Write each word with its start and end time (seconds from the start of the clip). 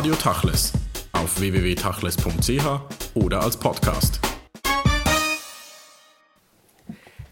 Radio 0.00 0.14
Tachles 0.14 0.72
auf 1.12 1.38
www.tachles.ch 1.38 3.14
oder 3.16 3.42
als 3.42 3.58
Podcast. 3.58 4.18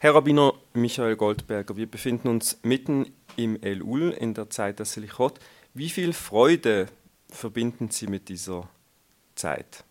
Herr 0.00 0.14
Rabbiner 0.14 0.52
Michael 0.74 1.16
Goldberger, 1.16 1.78
wir 1.78 1.90
befinden 1.90 2.28
uns 2.28 2.60
mitten 2.62 3.10
im 3.36 3.58
Elul 3.62 4.10
in 4.10 4.34
der 4.34 4.50
Zeit 4.50 4.80
der 4.80 4.84
Selichot. 4.84 5.40
Wie 5.72 5.88
viel 5.88 6.12
Freude 6.12 6.88
verbinden 7.30 7.88
Sie 7.88 8.06
mit 8.06 8.28
dieser 8.28 8.68
Zeit? 9.34 9.84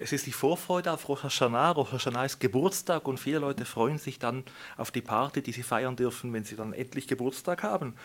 Es 0.00 0.12
ist 0.12 0.26
die 0.26 0.32
Vorfreude 0.32 0.92
auf 0.92 1.08
Rosh 1.08 1.24
Hashanah. 1.24 1.72
Rosh 1.72 1.92
Hashanah 1.92 2.24
ist 2.24 2.38
Geburtstag 2.38 3.08
und 3.08 3.18
viele 3.18 3.40
Leute 3.40 3.64
freuen 3.64 3.98
sich 3.98 4.20
dann 4.20 4.44
auf 4.76 4.92
die 4.92 5.00
Party, 5.00 5.42
die 5.42 5.50
sie 5.50 5.64
feiern 5.64 5.96
dürfen, 5.96 6.32
wenn 6.32 6.44
sie 6.44 6.54
dann 6.54 6.72
endlich 6.72 7.08
Geburtstag 7.08 7.64
haben. 7.64 7.96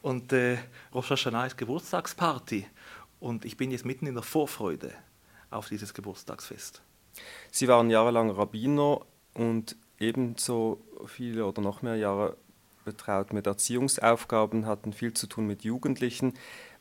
Und 0.00 0.32
äh, 0.32 0.56
Rosh 0.94 1.10
Hashanah 1.10 1.44
ist 1.44 1.58
Geburtstagsparty 1.58 2.66
und 3.20 3.44
ich 3.44 3.58
bin 3.58 3.70
jetzt 3.70 3.84
mitten 3.84 4.06
in 4.06 4.14
der 4.14 4.22
Vorfreude 4.22 4.92
auf 5.50 5.68
dieses 5.68 5.92
Geburtstagsfest. 5.92 6.80
Sie 7.50 7.68
waren 7.68 7.90
jahrelang 7.90 8.30
Rabbiner 8.30 9.02
und 9.34 9.76
ebenso 9.98 10.82
viele 11.04 11.44
oder 11.44 11.60
noch 11.60 11.82
mehr 11.82 11.96
Jahre 11.96 12.38
betraut 12.86 13.34
mit 13.34 13.46
Erziehungsaufgaben, 13.46 14.64
hatten 14.64 14.94
viel 14.94 15.12
zu 15.12 15.26
tun 15.26 15.46
mit 15.46 15.64
Jugendlichen. 15.64 16.32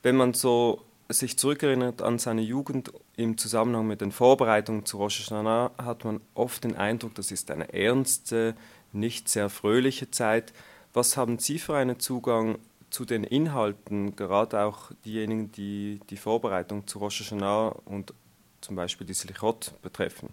Wenn 0.01 0.15
man 0.15 0.33
so 0.33 0.85
sich 1.19 1.37
zurückerinnert 1.37 2.01
an 2.01 2.19
seine 2.19 2.41
Jugend 2.41 2.91
im 3.15 3.37
Zusammenhang 3.37 3.87
mit 3.87 4.01
den 4.01 4.11
Vorbereitungen 4.11 4.85
zu 4.85 4.97
Rosh 4.97 5.19
Hashanah, 5.19 5.71
hat 5.77 6.05
man 6.05 6.21
oft 6.33 6.63
den 6.63 6.75
Eindruck, 6.75 7.15
das 7.15 7.31
ist 7.31 7.51
eine 7.51 7.73
ernste, 7.73 8.55
nicht 8.93 9.29
sehr 9.29 9.49
fröhliche 9.49 10.11
Zeit. 10.11 10.53
Was 10.93 11.17
haben 11.17 11.39
Sie 11.39 11.59
für 11.59 11.75
einen 11.75 11.99
Zugang 11.99 12.57
zu 12.89 13.05
den 13.05 13.23
Inhalten, 13.23 14.15
gerade 14.15 14.61
auch 14.61 14.91
diejenigen, 15.05 15.51
die 15.51 15.99
die 16.09 16.17
Vorbereitung 16.17 16.87
zu 16.87 16.99
Rosh 16.99 17.21
Hashanah 17.21 17.69
und 17.85 18.13
zum 18.59 18.75
Beispiel 18.75 19.07
die 19.07 19.13
Slichot 19.13 19.73
betreffen? 19.81 20.29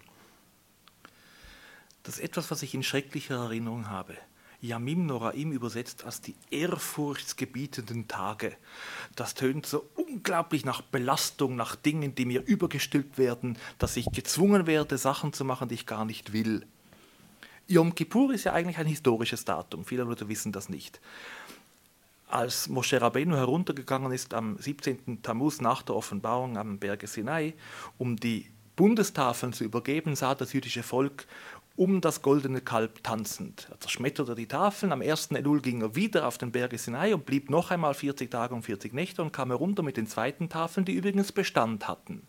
Das 2.03 2.15
ist 2.15 2.23
etwas, 2.23 2.51
was 2.51 2.63
ich 2.63 2.73
in 2.73 2.83
schrecklicher 2.83 3.35
Erinnerung 3.35 3.89
habe. 3.89 4.17
Yamim 4.61 5.05
Noraim 5.05 5.51
übersetzt 5.51 6.03
als 6.03 6.21
die 6.21 6.35
ehrfurchtsgebietenden 6.51 8.07
Tage. 8.07 8.55
Das 9.15 9.33
tönt 9.33 9.65
so 9.65 9.85
unglaublich 9.95 10.65
nach 10.65 10.81
Belastung, 10.81 11.55
nach 11.55 11.75
Dingen, 11.75 12.15
die 12.15 12.25
mir 12.25 12.43
übergestülpt 12.45 13.17
werden, 13.17 13.57
dass 13.77 13.95
ich 13.95 14.07
gezwungen 14.11 14.67
werde, 14.67 14.97
Sachen 14.97 15.33
zu 15.33 15.45
machen, 15.45 15.69
die 15.69 15.75
ich 15.75 15.85
gar 15.85 16.05
nicht 16.05 16.33
will. 16.33 16.65
Yom 17.67 17.95
Kippur 17.95 18.33
ist 18.33 18.45
ja 18.45 18.53
eigentlich 18.53 18.79
ein 18.79 18.87
historisches 18.87 19.45
Datum. 19.45 19.85
Viele 19.85 20.03
Leute 20.03 20.27
wissen 20.27 20.51
das 20.51 20.69
nicht. 20.69 20.99
Als 22.27 22.67
Moshe 22.67 23.01
Rabbeinu 23.01 23.35
heruntergegangen 23.35 24.11
ist 24.11 24.33
am 24.33 24.57
17. 24.57 25.21
Tammuz 25.21 25.61
nach 25.61 25.81
der 25.83 25.95
Offenbarung 25.95 26.57
am 26.57 26.79
Berge 26.79 27.07
Sinai, 27.07 27.53
um 27.97 28.17
die 28.17 28.47
Bundestafeln 28.75 29.51
zu 29.51 29.63
übergeben, 29.63 30.15
sah 30.15 30.35
das 30.35 30.53
jüdische 30.53 30.83
Volk 30.83 31.25
um 31.79 32.01
das 32.01 32.21
goldene 32.21 32.59
Kalb 32.59 33.05
tanzend. 33.05 33.69
Er 33.71 33.79
zerschmetterte 33.79 34.35
die 34.35 34.47
Tafeln. 34.47 34.91
Am 34.91 35.01
1. 35.01 35.31
Elul 35.31 35.61
ging 35.61 35.81
er 35.81 35.95
wieder 35.95 36.27
auf 36.27 36.37
den 36.37 36.51
Berge 36.51 36.77
Sinai 36.77 37.13
und 37.13 37.25
blieb 37.25 37.49
noch 37.49 37.71
einmal 37.71 37.93
40 37.93 38.29
Tage 38.29 38.53
und 38.53 38.63
40 38.63 38.93
Nächte 38.93 39.21
und 39.21 39.31
kam 39.31 39.49
herunter 39.49 39.81
mit 39.81 39.95
den 39.95 40.05
zweiten 40.05 40.49
Tafeln, 40.49 40.83
die 40.83 40.91
übrigens 40.91 41.31
Bestand 41.31 41.87
hatten. 41.87 42.27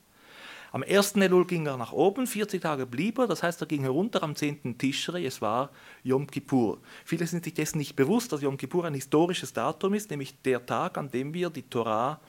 Am 0.70 0.84
1. 0.84 1.16
Elul 1.16 1.46
ging 1.46 1.66
er 1.66 1.76
nach 1.76 1.90
oben, 1.90 2.28
40 2.28 2.62
Tage 2.62 2.86
blieb 2.86 3.18
er, 3.18 3.26
das 3.26 3.42
heißt, 3.42 3.60
er 3.60 3.66
ging 3.66 3.82
herunter 3.82 4.22
am 4.22 4.36
10. 4.36 4.78
Tischrei, 4.78 5.24
es 5.24 5.42
war 5.42 5.70
Yom 6.04 6.28
Kippur. 6.28 6.78
Viele 7.04 7.26
sind 7.26 7.42
sich 7.42 7.54
dessen 7.54 7.78
nicht 7.78 7.96
bewusst, 7.96 8.32
dass 8.32 8.42
Yom 8.42 8.56
Kippur 8.56 8.84
ein 8.84 8.94
historisches 8.94 9.52
Datum 9.52 9.94
ist, 9.94 10.10
nämlich 10.10 10.40
der 10.42 10.64
Tag, 10.64 10.96
an 10.96 11.10
dem 11.10 11.34
wir 11.34 11.50
die 11.50 11.68
Torah 11.68 12.20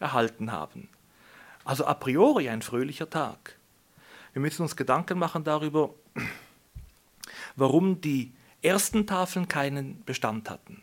erhalten 0.00 0.50
haben. 0.50 0.88
Also 1.64 1.86
a 1.86 1.94
priori 1.94 2.48
ein 2.48 2.62
fröhlicher 2.62 3.08
Tag. 3.08 3.60
Wir 4.32 4.42
müssen 4.42 4.62
uns 4.62 4.74
Gedanken 4.74 5.20
machen 5.20 5.44
darüber, 5.44 5.94
warum 7.56 8.00
die 8.00 8.32
ersten 8.62 9.06
Tafeln 9.06 9.48
keinen 9.48 10.02
Bestand 10.04 10.50
hatten. 10.50 10.82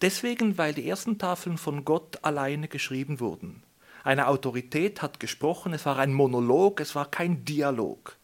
Deswegen, 0.00 0.58
weil 0.58 0.74
die 0.74 0.88
ersten 0.88 1.18
Tafeln 1.18 1.58
von 1.58 1.84
Gott 1.84 2.18
alleine 2.22 2.68
geschrieben 2.68 3.20
wurden. 3.20 3.62
Eine 4.02 4.28
Autorität 4.28 5.02
hat 5.02 5.18
gesprochen, 5.18 5.72
es 5.72 5.86
war 5.86 5.98
ein 5.98 6.12
Monolog, 6.12 6.80
es 6.80 6.94
war 6.94 7.10
kein 7.10 7.44
Dialog. 7.44 8.16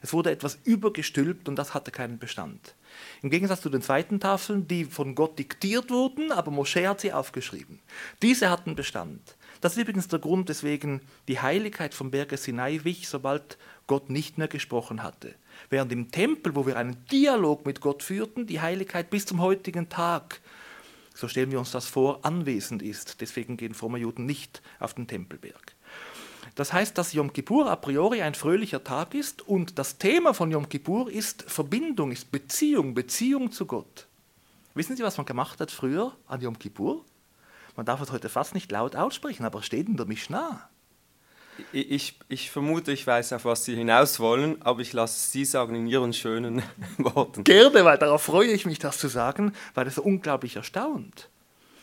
Es 0.00 0.12
wurde 0.12 0.30
etwas 0.30 0.58
übergestülpt 0.64 1.48
und 1.48 1.56
das 1.56 1.72
hatte 1.72 1.90
keinen 1.90 2.18
Bestand. 2.18 2.74
Im 3.22 3.30
Gegensatz 3.30 3.62
zu 3.62 3.70
den 3.70 3.80
zweiten 3.80 4.20
Tafeln, 4.20 4.68
die 4.68 4.84
von 4.84 5.14
Gott 5.14 5.38
diktiert 5.38 5.90
wurden, 5.90 6.30
aber 6.30 6.50
Moschee 6.50 6.86
hat 6.86 7.00
sie 7.00 7.12
aufgeschrieben. 7.12 7.80
Diese 8.20 8.50
hatten 8.50 8.76
Bestand. 8.76 9.36
Das 9.60 9.72
ist 9.72 9.82
übrigens 9.82 10.08
der 10.08 10.18
Grund, 10.18 10.48
weswegen 10.50 11.00
die 11.26 11.40
Heiligkeit 11.40 11.94
vom 11.94 12.10
Berge 12.10 12.36
Sinai 12.36 12.80
wich, 12.84 13.08
sobald 13.08 13.56
Gott 13.86 14.10
nicht 14.10 14.38
mehr 14.38 14.48
gesprochen 14.48 15.02
hatte. 15.02 15.34
Während 15.70 15.92
im 15.92 16.10
Tempel, 16.10 16.54
wo 16.54 16.66
wir 16.66 16.76
einen 16.76 17.04
Dialog 17.06 17.66
mit 17.66 17.80
Gott 17.80 18.02
führten, 18.02 18.46
die 18.46 18.60
Heiligkeit 18.60 19.10
bis 19.10 19.26
zum 19.26 19.40
heutigen 19.40 19.88
Tag, 19.88 20.40
so 21.14 21.28
stellen 21.28 21.52
wir 21.52 21.58
uns 21.58 21.70
das 21.70 21.86
vor, 21.86 22.24
anwesend 22.24 22.82
ist. 22.82 23.20
Deswegen 23.20 23.56
gehen 23.56 23.74
fromme 23.74 23.98
Juden 23.98 24.26
nicht 24.26 24.62
auf 24.80 24.94
den 24.94 25.06
Tempelberg. 25.06 25.74
Das 26.56 26.72
heißt, 26.72 26.96
dass 26.98 27.12
Yom 27.12 27.32
Kippur 27.32 27.70
a 27.70 27.76
priori 27.76 28.22
ein 28.22 28.34
fröhlicher 28.34 28.84
Tag 28.84 29.14
ist 29.14 29.42
und 29.42 29.78
das 29.78 29.98
Thema 29.98 30.34
von 30.34 30.50
Yom 30.50 30.68
Kippur 30.68 31.10
ist 31.10 31.42
Verbindung, 31.50 32.12
ist 32.12 32.30
Beziehung, 32.30 32.94
Beziehung 32.94 33.50
zu 33.50 33.66
Gott. 33.66 34.06
Wissen 34.74 34.96
Sie, 34.96 35.02
was 35.02 35.16
man 35.16 35.26
gemacht 35.26 35.60
hat 35.60 35.70
früher 35.70 36.16
an 36.26 36.40
Yom 36.40 36.58
Kippur? 36.58 37.04
Man 37.76 37.86
darf 37.86 38.00
es 38.00 38.12
heute 38.12 38.28
fast 38.28 38.54
nicht 38.54 38.70
laut 38.70 38.94
aussprechen, 38.94 39.44
aber 39.44 39.62
steht 39.62 39.88
in 39.88 39.96
der 39.96 40.06
Mishnah. 40.06 40.68
Ich, 41.72 42.18
ich, 42.28 42.50
vermute, 42.50 42.92
ich 42.92 43.06
weiß, 43.06 43.32
auf 43.32 43.44
was 43.44 43.64
Sie 43.64 43.74
hinaus 43.74 44.20
wollen, 44.20 44.60
aber 44.62 44.80
ich 44.80 44.92
lasse 44.92 45.30
Sie 45.30 45.44
sagen 45.44 45.74
in 45.74 45.86
Ihren 45.86 46.12
schönen 46.12 46.62
Worten. 46.98 47.44
Gerne, 47.44 47.84
weil 47.84 47.98
darauf 47.98 48.22
freue 48.22 48.50
ich 48.50 48.66
mich, 48.66 48.78
das 48.78 48.98
zu 48.98 49.08
sagen, 49.08 49.52
weil 49.74 49.86
es 49.86 49.98
unglaublich 49.98 50.56
erstaunt. 50.56 51.28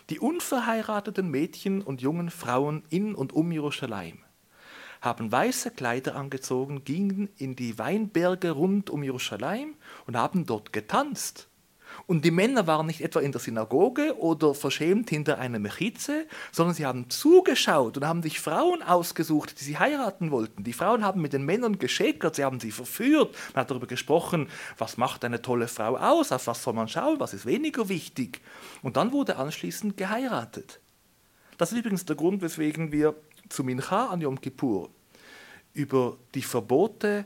Die 0.10 0.20
unverheirateten 0.20 1.30
Mädchen 1.30 1.82
und 1.82 2.02
jungen 2.02 2.30
Frauen 2.30 2.84
in 2.90 3.16
und 3.16 3.34
um 3.34 3.52
Jerusalem 3.52 4.20
haben 5.02 5.32
weiße 5.32 5.72
Kleider 5.72 6.16
angezogen, 6.16 6.84
gingen 6.84 7.30
in 7.38 7.56
die 7.56 7.78
Weinberge 7.80 8.52
rund 8.52 8.90
um 8.90 9.04
Jerusalem 9.04 9.74
und 10.06 10.16
haben 10.16 10.46
dort 10.46 10.72
getanzt. 10.72 11.48
Und 12.12 12.26
die 12.26 12.32
Männer 12.32 12.68
waren 12.68 12.88
nicht 12.88 13.00
etwa 13.00 13.22
in 13.22 13.32
der 13.32 13.40
Synagoge 13.40 14.20
oder 14.20 14.54
verschämt 14.54 15.10
hinter 15.10 15.38
einer 15.38 15.60
Mechize, 15.60 16.28
sondern 16.52 16.76
sie 16.76 16.86
haben 16.86 17.10
zugeschaut 17.10 17.96
und 17.96 18.06
haben 18.06 18.22
sich 18.22 18.42
Frauen 18.42 18.84
ausgesucht, 18.84 19.58
die 19.58 19.64
sie 19.64 19.80
heiraten 19.80 20.30
wollten. 20.30 20.66
Die 20.66 20.74
Frauen 20.74 21.06
haben 21.06 21.22
mit 21.22 21.32
den 21.32 21.46
Männern 21.46 21.80
geschäkert, 21.80 22.36
sie 22.36 22.44
haben 22.44 22.60
sie 22.60 22.72
verführt. 22.72 23.34
Man 23.54 23.62
hat 23.62 23.72
darüber 23.72 23.88
gesprochen, 23.88 24.50
was 24.78 24.98
macht 24.98 25.24
eine 25.24 25.42
tolle 25.42 25.70
Frau 25.70 25.96
aus, 25.96 26.34
auf 26.34 26.48
was 26.48 26.62
soll 26.62 26.74
man 26.74 26.90
schauen, 26.90 27.18
was 27.22 27.34
ist 27.34 27.46
weniger 27.46 27.88
wichtig. 27.88 28.42
Und 28.82 28.98
dann 28.98 29.14
wurde 29.14 29.38
anschließend 29.38 29.96
geheiratet. 29.96 30.82
Das 31.58 31.72
ist 31.72 31.78
übrigens 31.78 32.04
der 32.04 32.18
Grund, 32.18 32.42
weswegen 32.42 32.92
wir 32.92 33.16
zu 33.48 33.64
Mincha 33.64 34.08
an 34.08 34.20
Yom 34.20 34.42
Kippur 34.42 34.90
über 35.74 36.18
die 36.36 36.42
Verbote 36.42 37.26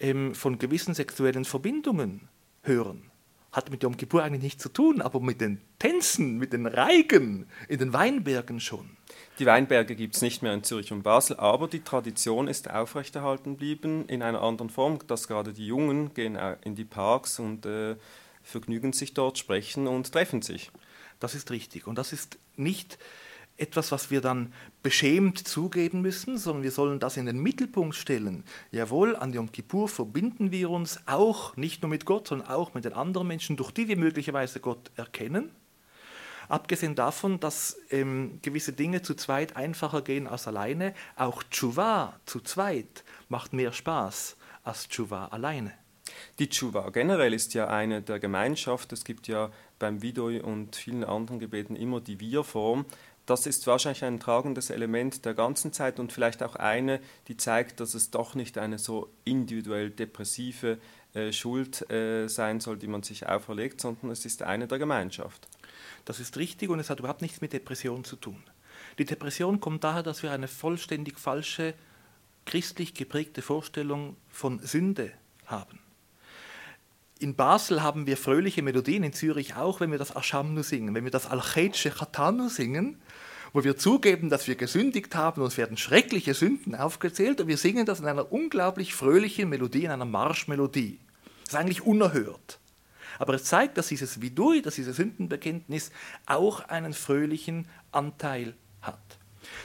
ähm, 0.00 0.34
von 0.34 0.58
gewissen 0.58 0.94
sexuellen 0.94 1.44
Verbindungen 1.44 2.30
hören 2.62 3.10
hat 3.56 3.70
mit 3.70 3.82
Yom 3.82 3.96
Kippur 3.96 4.22
eigentlich 4.22 4.42
nichts 4.42 4.62
zu 4.62 4.68
tun, 4.68 5.00
aber 5.00 5.18
mit 5.18 5.40
den 5.40 5.62
Tänzen, 5.78 6.36
mit 6.36 6.52
den 6.52 6.66
Reigen 6.66 7.46
in 7.68 7.78
den 7.78 7.94
Weinbergen 7.94 8.60
schon. 8.60 8.90
Die 9.38 9.46
Weinberge 9.46 9.96
gibt 9.96 10.14
es 10.14 10.20
nicht 10.20 10.42
mehr 10.42 10.52
in 10.52 10.62
Zürich 10.62 10.92
und 10.92 11.02
Basel, 11.02 11.36
aber 11.38 11.66
die 11.66 11.80
Tradition 11.80 12.48
ist 12.48 12.70
aufrechterhalten 12.70 13.52
geblieben 13.52 14.04
in 14.08 14.22
einer 14.22 14.42
anderen 14.42 14.68
Form, 14.68 14.98
dass 15.06 15.26
gerade 15.26 15.54
die 15.54 15.66
Jungen 15.66 16.12
gehen 16.12 16.38
in 16.64 16.74
die 16.74 16.84
Parks 16.84 17.38
und 17.38 17.64
äh, 17.64 17.96
vergnügen 18.42 18.92
sich 18.92 19.14
dort, 19.14 19.38
sprechen 19.38 19.86
und 19.86 20.12
treffen 20.12 20.42
sich. 20.42 20.70
Das 21.18 21.34
ist 21.34 21.50
richtig. 21.50 21.86
Und 21.86 21.96
das 21.96 22.12
ist 22.12 22.38
nicht 22.56 22.98
etwas, 23.56 23.92
was 23.92 24.10
wir 24.10 24.20
dann 24.20 24.52
beschämt 24.82 25.46
zugeben 25.46 26.02
müssen, 26.02 26.38
sondern 26.38 26.62
wir 26.62 26.70
sollen 26.70 27.00
das 27.00 27.16
in 27.16 27.26
den 27.26 27.38
Mittelpunkt 27.38 27.94
stellen. 27.94 28.44
Jawohl, 28.70 29.16
an 29.16 29.32
Yom 29.32 29.50
Kippur 29.52 29.88
verbinden 29.88 30.50
wir 30.50 30.70
uns 30.70 31.00
auch 31.06 31.56
nicht 31.56 31.82
nur 31.82 31.90
mit 31.90 32.04
Gott, 32.04 32.28
sondern 32.28 32.48
auch 32.48 32.74
mit 32.74 32.84
den 32.84 32.92
anderen 32.92 33.26
Menschen, 33.26 33.56
durch 33.56 33.70
die 33.70 33.88
wir 33.88 33.96
möglicherweise 33.96 34.60
Gott 34.60 34.90
erkennen. 34.96 35.50
Abgesehen 36.48 36.94
davon, 36.94 37.40
dass 37.40 37.76
ähm, 37.90 38.38
gewisse 38.42 38.72
Dinge 38.72 39.02
zu 39.02 39.14
zweit 39.14 39.56
einfacher 39.56 40.02
gehen 40.02 40.26
als 40.28 40.46
alleine, 40.46 40.94
auch 41.16 41.42
Tshuva 41.42 42.20
zu 42.24 42.40
zweit 42.40 43.04
macht 43.28 43.52
mehr 43.52 43.72
Spaß 43.72 44.36
als 44.62 44.88
Tshuva 44.88 45.26
alleine. 45.26 45.72
Die 46.38 46.48
Tshuva 46.48 46.90
generell 46.90 47.34
ist 47.34 47.54
ja 47.54 47.68
eine 47.68 48.00
der 48.00 48.20
Gemeinschaft. 48.20 48.92
Es 48.92 49.04
gibt 49.04 49.26
ja 49.26 49.50
beim 49.78 50.02
Vidoi 50.02 50.40
und 50.40 50.76
vielen 50.76 51.04
anderen 51.04 51.40
Gebeten 51.40 51.76
immer 51.76 52.00
die 52.00 52.20
Wir-Form 52.20 52.84
das 53.26 53.46
ist 53.46 53.66
wahrscheinlich 53.66 54.04
ein 54.04 54.20
tragendes 54.20 54.70
Element 54.70 55.24
der 55.24 55.34
ganzen 55.34 55.72
Zeit 55.72 55.98
und 55.98 56.12
vielleicht 56.12 56.42
auch 56.42 56.54
eine, 56.54 57.00
die 57.26 57.36
zeigt, 57.36 57.80
dass 57.80 57.94
es 57.94 58.10
doch 58.10 58.34
nicht 58.34 58.56
eine 58.56 58.78
so 58.78 59.10
individuell 59.24 59.90
depressive 59.90 60.78
äh, 61.12 61.32
Schuld 61.32 61.90
äh, 61.90 62.28
sein 62.28 62.60
soll, 62.60 62.78
die 62.78 62.86
man 62.86 63.02
sich 63.02 63.28
auferlegt, 63.28 63.80
sondern 63.80 64.10
es 64.10 64.24
ist 64.24 64.42
eine 64.42 64.68
der 64.68 64.78
Gemeinschaft. 64.78 65.48
Das 66.04 66.20
ist 66.20 66.36
richtig 66.36 66.70
und 66.70 66.78
es 66.78 66.88
hat 66.88 67.00
überhaupt 67.00 67.22
nichts 67.22 67.40
mit 67.40 67.52
Depression 67.52 68.04
zu 68.04 68.14
tun. 68.14 68.42
Die 68.98 69.04
Depression 69.04 69.60
kommt 69.60 69.82
daher, 69.82 70.04
dass 70.04 70.22
wir 70.22 70.30
eine 70.30 70.48
vollständig 70.48 71.18
falsche, 71.18 71.74
christlich 72.44 72.94
geprägte 72.94 73.42
Vorstellung 73.42 74.16
von 74.30 74.60
Sünde 74.60 75.10
haben. 75.46 75.80
In 77.18 77.34
Basel 77.34 77.82
haben 77.82 78.06
wir 78.06 78.18
fröhliche 78.18 78.62
Melodien, 78.62 79.02
in 79.02 79.14
Zürich 79.14 79.56
auch, 79.56 79.80
wenn 79.80 79.90
wir 79.90 79.98
das 79.98 80.14
Ashamnu 80.14 80.62
singen, 80.62 80.94
wenn 80.94 81.04
wir 81.04 81.10
das 81.10 81.26
Alcheitsche 81.26 81.90
Chatanu 81.90 82.50
singen, 82.50 83.00
wo 83.54 83.64
wir 83.64 83.78
zugeben, 83.78 84.28
dass 84.28 84.46
wir 84.46 84.54
gesündigt 84.54 85.14
haben, 85.14 85.40
uns 85.40 85.56
werden 85.56 85.78
schreckliche 85.78 86.34
Sünden 86.34 86.74
aufgezählt 86.74 87.40
und 87.40 87.48
wir 87.48 87.56
singen 87.56 87.86
das 87.86 88.00
in 88.00 88.06
einer 88.06 88.30
unglaublich 88.30 88.94
fröhlichen 88.94 89.48
Melodie, 89.48 89.84
in 89.84 89.92
einer 89.92 90.04
Marschmelodie. 90.04 91.00
Das 91.44 91.54
ist 91.54 91.58
eigentlich 91.58 91.86
unerhört. 91.86 92.58
Aber 93.18 93.32
es 93.32 93.44
zeigt, 93.44 93.78
dass 93.78 93.88
dieses 93.88 94.20
Vidui, 94.20 94.60
dass 94.60 94.74
dieses 94.74 94.96
Sündenbekenntnis 94.96 95.90
auch 96.26 96.60
einen 96.68 96.92
fröhlichen 96.92 97.66
Anteil 97.92 98.54
hat. 98.82 99.18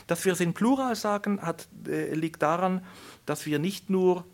Dass 0.07 0.23
wir 0.23 0.31
es 0.31 0.39
in 0.39 0.53
Plural 0.53 0.95
sagen, 0.95 1.41
hat, 1.41 1.67
äh, 1.85 2.13
liegt 2.13 2.41
daran, 2.41 2.85
dass 3.25 3.45
wir 3.45 3.59
nicht 3.59 3.89
nur 3.89 4.25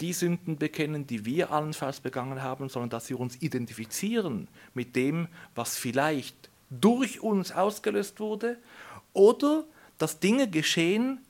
die 0.00 0.12
Sünden 0.12 0.58
bekennen, 0.58 1.06
die 1.06 1.24
wir 1.24 1.50
allenfalls 1.50 2.00
begangen 2.00 2.42
haben, 2.42 2.68
sondern 2.68 2.90
dass 2.90 3.08
wir 3.08 3.18
uns 3.18 3.40
identifizieren 3.40 4.48
mit 4.74 4.94
dem, 4.94 5.28
was 5.54 5.76
vielleicht 5.76 6.50
durch 6.70 7.20
uns 7.20 7.52
ausgelöst 7.52 8.20
wurde 8.20 8.58
oder 9.12 9.64
dass 9.98 10.20
Dinge 10.20 10.48
geschehen, 10.48 11.20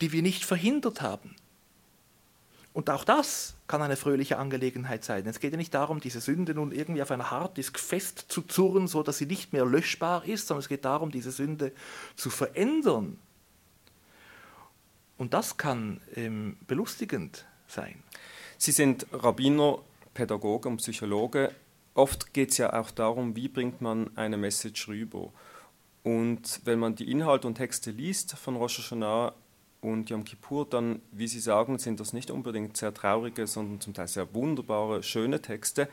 die 0.00 0.12
wir 0.12 0.22
nicht 0.22 0.44
verhindert 0.44 1.02
haben. 1.02 1.34
Und 2.72 2.90
auch 2.90 3.04
das 3.04 3.54
kann 3.68 3.82
eine 3.82 3.96
fröhliche 3.96 4.36
Angelegenheit 4.36 5.04
sein. 5.04 5.26
Es 5.26 5.38
geht 5.38 5.52
ja 5.52 5.56
nicht 5.56 5.74
darum, 5.74 6.00
diese 6.00 6.20
Sünde 6.20 6.54
nun 6.54 6.72
irgendwie 6.72 7.02
auf 7.02 7.10
einer 7.12 7.30
Harddisk 7.30 7.78
festzuzurren, 7.78 8.88
so 8.88 9.04
dass 9.04 9.18
sie 9.18 9.26
nicht 9.26 9.52
mehr 9.52 9.64
löschbar 9.64 10.24
ist, 10.24 10.48
sondern 10.48 10.60
es 10.60 10.68
geht 10.68 10.84
darum, 10.84 11.12
diese 11.12 11.30
Sünde 11.30 11.72
zu 12.16 12.30
verändern. 12.30 13.16
Und 15.16 15.34
das 15.34 15.56
kann 15.56 16.00
ähm, 16.16 16.56
belustigend 16.66 17.46
sein. 17.74 18.02
Sie 18.56 18.72
sind 18.72 19.06
Rabbiner, 19.12 19.78
Pädagoge 20.14 20.68
und 20.68 20.78
Psychologe. 20.78 21.50
Oft 21.94 22.32
geht 22.32 22.52
es 22.52 22.58
ja 22.58 22.72
auch 22.72 22.90
darum, 22.90 23.36
wie 23.36 23.48
bringt 23.48 23.80
man 23.80 24.16
eine 24.16 24.36
Message 24.36 24.88
rüber. 24.88 25.32
Und 26.02 26.60
wenn 26.64 26.78
man 26.78 26.94
die 26.94 27.10
Inhalte 27.10 27.46
und 27.46 27.56
Texte 27.56 27.90
liest 27.90 28.36
von 28.36 28.56
Rosh 28.56 28.78
Hashanah 28.78 29.32
und 29.80 30.10
Yom 30.10 30.24
Kippur, 30.24 30.66
dann, 30.68 31.00
wie 31.12 31.28
Sie 31.28 31.40
sagen, 31.40 31.78
sind 31.78 32.00
das 32.00 32.12
nicht 32.12 32.30
unbedingt 32.30 32.76
sehr 32.76 32.92
traurige, 32.92 33.46
sondern 33.46 33.80
zum 33.80 33.94
Teil 33.94 34.08
sehr 34.08 34.32
wunderbare, 34.34 35.02
schöne 35.02 35.40
Texte. 35.40 35.88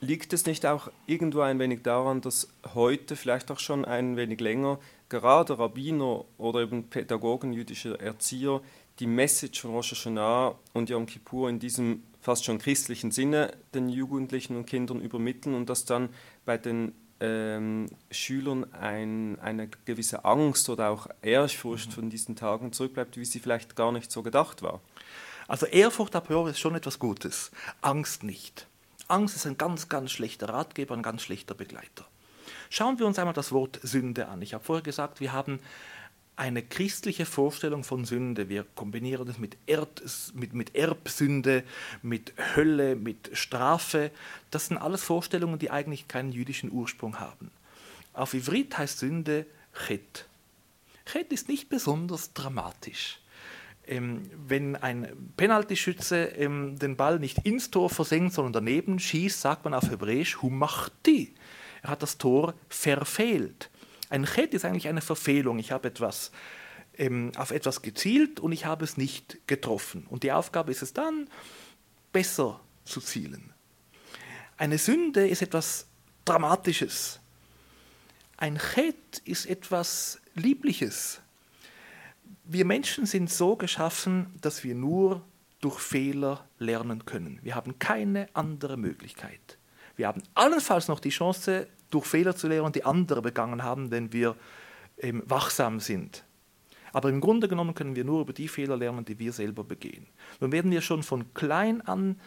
Liegt 0.00 0.32
es 0.32 0.44
nicht 0.46 0.66
auch 0.66 0.90
irgendwo 1.06 1.40
ein 1.40 1.58
wenig 1.58 1.82
daran, 1.82 2.20
dass 2.20 2.48
heute, 2.74 3.16
vielleicht 3.16 3.50
auch 3.50 3.58
schon 3.58 3.84
ein 3.84 4.16
wenig 4.16 4.40
länger, 4.40 4.78
gerade 5.08 5.58
Rabbiner 5.58 6.24
oder 6.38 6.60
eben 6.60 6.84
Pädagogen, 6.84 7.52
jüdische 7.52 7.98
Erzieher, 7.98 8.60
die 8.98 9.06
Message 9.06 9.60
von 9.60 9.72
Rosh 9.72 9.92
Hashanah 9.92 10.54
und 10.72 10.88
Yom 10.88 11.06
Kippur 11.06 11.48
in 11.48 11.58
diesem 11.58 12.02
fast 12.20 12.44
schon 12.44 12.58
christlichen 12.58 13.10
Sinne 13.10 13.52
den 13.74 13.88
Jugendlichen 13.88 14.56
und 14.56 14.66
Kindern 14.66 15.00
übermitteln 15.00 15.54
und 15.54 15.68
dass 15.68 15.84
dann 15.84 16.08
bei 16.44 16.58
den 16.58 16.92
ähm, 17.20 17.88
Schülern 18.10 18.72
ein, 18.74 19.38
eine 19.40 19.68
gewisse 19.84 20.24
Angst 20.24 20.68
oder 20.68 20.90
auch 20.90 21.08
Ehrfurcht 21.22 21.90
mhm. 21.90 21.92
von 21.92 22.10
diesen 22.10 22.36
Tagen 22.36 22.72
zurückbleibt, 22.72 23.16
wie 23.16 23.24
sie 23.24 23.38
vielleicht 23.38 23.76
gar 23.76 23.92
nicht 23.92 24.10
so 24.10 24.22
gedacht 24.22 24.62
war. 24.62 24.80
Also 25.48 25.66
Ehrfurcht 25.66 26.16
a 26.16 26.20
priori 26.20 26.50
ist 26.50 26.58
schon 26.58 26.74
etwas 26.74 26.98
Gutes, 26.98 27.52
Angst 27.80 28.22
nicht. 28.22 28.66
Angst 29.08 29.36
ist 29.36 29.46
ein 29.46 29.56
ganz, 29.56 29.88
ganz 29.88 30.10
schlechter 30.10 30.48
Ratgeber, 30.48 30.94
ein 30.94 31.02
ganz 31.02 31.22
schlechter 31.22 31.54
Begleiter. 31.54 32.06
Schauen 32.70 32.98
wir 32.98 33.06
uns 33.06 33.18
einmal 33.18 33.34
das 33.34 33.52
Wort 33.52 33.78
Sünde 33.82 34.28
an. 34.28 34.42
Ich 34.42 34.54
habe 34.54 34.64
vorher 34.64 34.82
gesagt, 34.82 35.20
wir 35.20 35.32
haben 35.32 35.60
eine 36.36 36.62
christliche 36.62 37.24
Vorstellung 37.24 37.82
von 37.82 38.04
Sünde. 38.04 38.48
Wir 38.50 38.64
kombinieren 38.74 39.26
das 39.26 39.38
mit, 39.38 39.56
Erd, 39.66 40.02
mit, 40.34 40.52
mit 40.52 40.76
Erbsünde, 40.76 41.64
mit 42.02 42.34
Hölle, 42.54 42.94
mit 42.94 43.30
Strafe. 43.32 44.10
Das 44.50 44.66
sind 44.66 44.76
alles 44.76 45.02
Vorstellungen, 45.02 45.58
die 45.58 45.70
eigentlich 45.70 46.08
keinen 46.08 46.32
jüdischen 46.32 46.70
Ursprung 46.70 47.18
haben. 47.18 47.50
Auf 48.12 48.34
Ivrit 48.34 48.76
heißt 48.76 48.98
Sünde 48.98 49.46
Chet. 49.86 50.26
Chet 51.06 51.32
ist 51.32 51.48
nicht 51.48 51.68
besonders 51.68 52.32
dramatisch. 52.34 53.18
Ähm, 53.86 54.28
wenn 54.48 54.76
ein 54.76 55.08
Penaltyschütze 55.36 56.16
ähm, 56.36 56.78
den 56.78 56.96
Ball 56.96 57.18
nicht 57.18 57.46
ins 57.46 57.70
Tor 57.70 57.88
versenkt, 57.88 58.34
sondern 58.34 58.64
daneben 58.64 58.98
schießt, 58.98 59.40
sagt 59.40 59.64
man 59.64 59.74
auf 59.74 59.88
Hebräisch 59.90 60.42
Humachti. 60.42 61.32
Er 61.82 61.90
hat 61.90 62.02
das 62.02 62.18
Tor 62.18 62.54
verfehlt. 62.68 63.70
Ein 64.08 64.24
Chet 64.24 64.54
ist 64.54 64.64
eigentlich 64.64 64.88
eine 64.88 65.00
Verfehlung. 65.00 65.58
Ich 65.58 65.72
habe 65.72 65.88
etwas 65.88 66.30
ähm, 66.98 67.32
auf 67.36 67.50
etwas 67.50 67.82
gezielt 67.82 68.40
und 68.40 68.52
ich 68.52 68.64
habe 68.64 68.84
es 68.84 68.96
nicht 68.96 69.38
getroffen. 69.46 70.06
Und 70.08 70.22
die 70.22 70.32
Aufgabe 70.32 70.70
ist 70.70 70.82
es 70.82 70.92
dann, 70.92 71.28
besser 72.12 72.60
zu 72.84 73.00
zielen. 73.00 73.52
Eine 74.56 74.78
Sünde 74.78 75.28
ist 75.28 75.42
etwas 75.42 75.86
Dramatisches. 76.24 77.20
Ein 78.36 78.58
Chet 78.58 79.18
ist 79.24 79.46
etwas 79.46 80.20
Liebliches. 80.34 81.20
Wir 82.44 82.64
Menschen 82.64 83.06
sind 83.06 83.30
so 83.30 83.56
geschaffen, 83.56 84.34
dass 84.40 84.64
wir 84.64 84.74
nur 84.74 85.22
durch 85.60 85.78
Fehler 85.78 86.46
lernen 86.58 87.04
können. 87.06 87.38
Wir 87.42 87.54
haben 87.54 87.78
keine 87.78 88.28
andere 88.34 88.76
Möglichkeit. 88.76 89.58
Wir 89.96 90.08
haben 90.08 90.22
allenfalls 90.34 90.88
noch 90.88 91.00
die 91.00 91.10
Chance, 91.10 91.66
durch 91.90 92.06
Fehler 92.06 92.36
zu 92.36 92.48
lernen, 92.48 92.72
die 92.72 92.84
andere 92.84 93.22
begangen 93.22 93.62
haben, 93.62 93.90
wenn 93.90 94.12
wir 94.12 94.36
ähm, 94.98 95.22
wachsam 95.26 95.80
sind. 95.80 96.24
Aber 96.92 97.10
im 97.10 97.20
Grunde 97.20 97.48
genommen 97.48 97.74
können 97.74 97.94
wir 97.94 98.04
nur 98.04 98.22
über 98.22 98.32
die 98.32 98.48
Fehler 98.48 98.76
lernen, 98.76 99.04
die 99.04 99.18
wir 99.18 99.32
selber 99.32 99.64
begehen. 99.64 100.06
Nun 100.40 100.52
werden 100.52 100.70
wir 100.70 100.80
schon 100.80 101.02
von 101.02 101.34
klein 101.34 101.82
an 101.82 102.18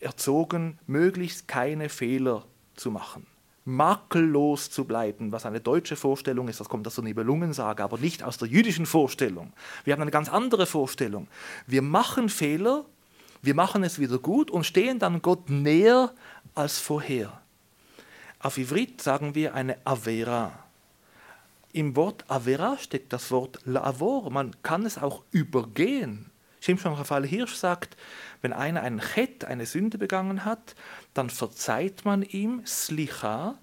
erzogen, 0.00 0.78
möglichst 0.86 1.48
keine 1.48 1.88
Fehler 1.88 2.44
zu 2.74 2.90
machen. 2.90 3.26
Makellos 3.68 4.70
zu 4.70 4.86
bleiben, 4.86 5.30
was 5.30 5.44
eine 5.44 5.60
deutsche 5.60 5.94
Vorstellung 5.94 6.48
ist, 6.48 6.58
das 6.58 6.70
kommt 6.70 6.86
aus 6.86 6.94
der 6.94 7.04
Nibelungensage, 7.04 7.84
aber 7.84 7.98
nicht 7.98 8.22
aus 8.22 8.38
der 8.38 8.48
jüdischen 8.48 8.86
Vorstellung. 8.86 9.52
Wir 9.84 9.92
haben 9.92 10.00
eine 10.00 10.10
ganz 10.10 10.30
andere 10.30 10.64
Vorstellung. 10.64 11.28
Wir 11.66 11.82
machen 11.82 12.30
Fehler, 12.30 12.86
wir 13.42 13.54
machen 13.54 13.84
es 13.84 13.98
wieder 13.98 14.18
gut 14.18 14.50
und 14.50 14.64
stehen 14.64 14.98
dann 14.98 15.20
Gott 15.20 15.50
näher 15.50 16.14
als 16.54 16.78
vorher. 16.78 17.37
Auf 18.40 18.56
Ivrit 18.56 19.02
sagen 19.02 19.34
wir 19.34 19.54
eine 19.54 19.84
Avera. 19.84 20.64
Im 21.72 21.96
Wort 21.96 22.24
Avera 22.30 22.78
steckt 22.78 23.12
das 23.12 23.32
Wort 23.32 23.58
Lavor. 23.64 24.30
Man 24.30 24.54
kann 24.62 24.86
es 24.86 24.96
auch 24.96 25.24
übergehen. 25.32 26.30
Shimshon 26.60 26.94
Raphael 26.94 27.26
Hirsch 27.26 27.54
sagt, 27.54 27.96
wenn 28.40 28.52
einer 28.52 28.82
einen 28.82 29.00
Chet, 29.00 29.44
eine 29.44 29.66
Sünde 29.66 29.98
begangen 29.98 30.44
hat, 30.44 30.76
dann 31.14 31.30
verzeiht 31.30 32.04
man 32.04 32.22
ihm 32.22 32.62
Slicha. 32.64 33.58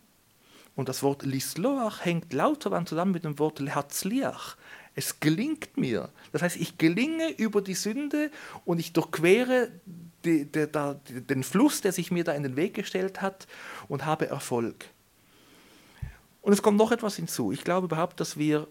Und 0.76 0.90
das 0.90 1.04
Wort 1.04 1.24
Lisloach 1.24 2.04
hängt 2.04 2.34
lauter 2.34 2.86
zusammen 2.86 3.14
mit 3.14 3.24
dem 3.24 3.40
Wort 3.40 3.60
Lehatzliach. 3.60 4.58
Es 4.94 5.22
gelingt 5.22 5.78
mir. 5.78 6.10
Das 6.34 6.42
heißt, 6.42 6.58
ich 6.58 6.78
gelinge 6.78 7.30
über 7.38 7.62
die 7.62 7.76
Sünde 7.76 8.30
und 8.66 8.80
ich 8.80 8.92
durchquere 8.92 9.70
die, 10.25 10.46
die, 10.46 10.67
die, 10.67 11.22
den 11.22 11.44
Fluss, 11.44 11.82
der 11.82 11.91
sich 11.91 12.12
mir 12.12 12.24
da 12.24 12.34
in 12.34 12.44
den 12.44 12.55
Weg 12.55 12.74
gestellt 12.74 13.22
hat 13.22 13.48
und 13.88 14.05
habe 14.05 14.27
Erfolg. 14.27 14.86
Und 16.41 16.53
es 16.53 16.62
kommt 16.62 16.77
noch 16.77 16.91
etwas 16.91 17.15
hinzu. 17.15 17.51
Ich 17.51 17.63
glaube 17.63 17.86
überhaupt, 17.86 18.20
dass 18.20 18.38
wir 18.38 18.67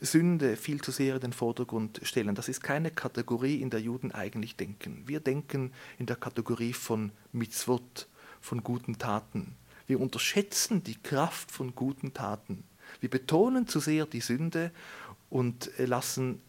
Sünde 0.00 0.56
viel 0.56 0.80
zu 0.80 0.90
sehr 0.90 1.16
in 1.16 1.20
den 1.20 1.32
Vordergrund 1.32 2.00
stellen. 2.02 2.34
Das 2.34 2.48
ist 2.48 2.62
keine 2.62 2.90
Kategorie, 2.90 3.60
in 3.60 3.68
der 3.68 3.80
Juden 3.80 4.12
eigentlich 4.12 4.56
denken. 4.56 5.02
Wir 5.06 5.20
denken 5.20 5.72
in 5.98 6.06
der 6.06 6.16
Kategorie 6.16 6.72
von 6.72 7.12
Mitzvot, 7.32 8.08
von 8.40 8.62
guten 8.62 8.98
Taten. 8.98 9.54
Wir 9.86 10.00
unterschätzen 10.00 10.82
die 10.82 10.94
Kraft 10.94 11.50
von 11.50 11.74
guten 11.74 12.14
Taten. 12.14 12.64
Wir 13.00 13.10
betonen 13.10 13.68
zu 13.68 13.80
sehr 13.80 14.06
die 14.06 14.20
Sünde 14.20 14.70
und 15.28 15.70
lassen 15.76 16.40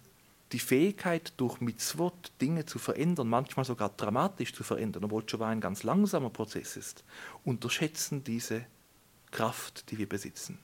die 0.52 0.60
Fähigkeit, 0.60 1.34
durch 1.38 1.62
Mitzvot 1.62 2.32
Dinge 2.42 2.66
zu 2.66 2.80
verändern, 2.80 3.28
manchmal 3.28 3.66
sogar 3.66 3.90
dramatisch 3.96 4.54
zu 4.54 4.64
verändern, 4.64 5.06
obwohl 5.06 5.26
Tshuva 5.26 5.48
ein 5.48 5.62
ganz 5.62 5.84
langsamer 5.84 6.30
Prozess 6.30 6.76
ist, 6.76 7.04
unterschätzen 7.46 8.24
diese 8.24 8.66
Kraft, 9.32 9.90
die 9.92 9.98
wir 9.98 10.10
besitzen. 10.10 10.60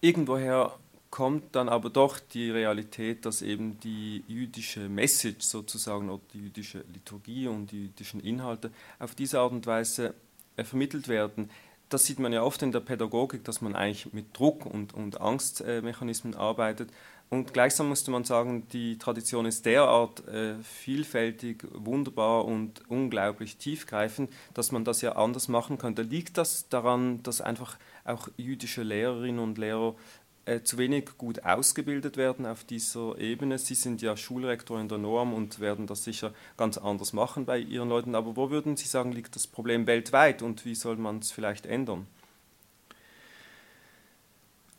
Irgendwoher 0.00 0.78
kommt 1.10 1.54
dann 1.56 1.68
aber 1.68 1.90
doch 1.90 2.18
die 2.18 2.50
Realität, 2.50 3.24
dass 3.24 3.42
eben 3.42 3.78
die 3.80 4.22
jüdische 4.28 4.88
Message 4.88 5.46
sozusagen 5.46 6.10
oder 6.10 6.22
die 6.32 6.40
jüdische 6.40 6.84
Liturgie 6.92 7.48
und 7.48 7.70
die 7.70 7.84
jüdischen 7.84 8.20
Inhalte 8.20 8.70
auf 8.98 9.14
diese 9.14 9.40
Art 9.40 9.52
und 9.52 9.66
Weise 9.66 10.14
äh, 10.56 10.64
vermittelt 10.64 11.08
werden. 11.08 11.50
Das 11.88 12.04
sieht 12.04 12.18
man 12.18 12.32
ja 12.32 12.42
oft 12.42 12.62
in 12.62 12.72
der 12.72 12.80
Pädagogik, 12.80 13.44
dass 13.44 13.60
man 13.60 13.76
eigentlich 13.76 14.12
mit 14.12 14.36
Druck 14.36 14.66
und, 14.66 14.92
und 14.92 15.20
Angstmechanismen 15.20 16.34
arbeitet. 16.34 16.90
Und 17.28 17.52
gleichsam 17.52 17.88
musste 17.88 18.12
man 18.12 18.22
sagen, 18.22 18.68
die 18.72 18.98
Tradition 18.98 19.46
ist 19.46 19.66
derart 19.66 20.26
äh, 20.28 20.54
vielfältig, 20.62 21.66
wunderbar 21.72 22.44
und 22.44 22.88
unglaublich 22.88 23.56
tiefgreifend, 23.56 24.30
dass 24.54 24.70
man 24.70 24.84
das 24.84 25.02
ja 25.02 25.16
anders 25.16 25.48
machen 25.48 25.76
könnte. 25.76 26.02
Liegt 26.02 26.38
das 26.38 26.68
daran, 26.68 27.22
dass 27.24 27.40
einfach 27.40 27.78
auch 28.04 28.28
jüdische 28.36 28.84
Lehrerinnen 28.84 29.40
und 29.40 29.58
Lehrer 29.58 29.96
äh, 30.44 30.62
zu 30.62 30.78
wenig 30.78 31.18
gut 31.18 31.42
ausgebildet 31.44 32.16
werden 32.16 32.46
auf 32.46 32.62
dieser 32.62 33.18
Ebene. 33.18 33.58
Sie 33.58 33.74
sind 33.74 34.02
ja 34.02 34.16
Schulrektor 34.16 34.80
in 34.80 34.88
der 34.88 34.98
Norm 34.98 35.34
und 35.34 35.58
werden 35.58 35.88
das 35.88 36.04
sicher 36.04 36.32
ganz 36.56 36.78
anders 36.78 37.12
machen 37.12 37.44
bei 37.44 37.58
Ihren 37.58 37.88
Leuten. 37.88 38.14
Aber 38.14 38.36
wo 38.36 38.50
würden 38.50 38.76
Sie 38.76 38.86
sagen, 38.86 39.10
liegt 39.10 39.34
das 39.34 39.48
Problem 39.48 39.88
weltweit 39.88 40.42
und 40.42 40.64
wie 40.64 40.76
soll 40.76 40.96
man 40.96 41.18
es 41.18 41.32
vielleicht 41.32 41.66
ändern? 41.66 42.06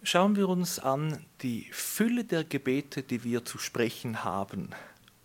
Schauen 0.10 0.38
wir 0.38 0.48
uns 0.48 0.80
an 0.80 1.26
die 1.42 1.68
Fülle 1.74 2.24
der 2.24 2.46
Gebete, 2.46 3.04
die 3.04 3.26
wir 3.26 3.44
zu 3.44 3.58
sprechen 3.58 4.24
haben 4.24 4.70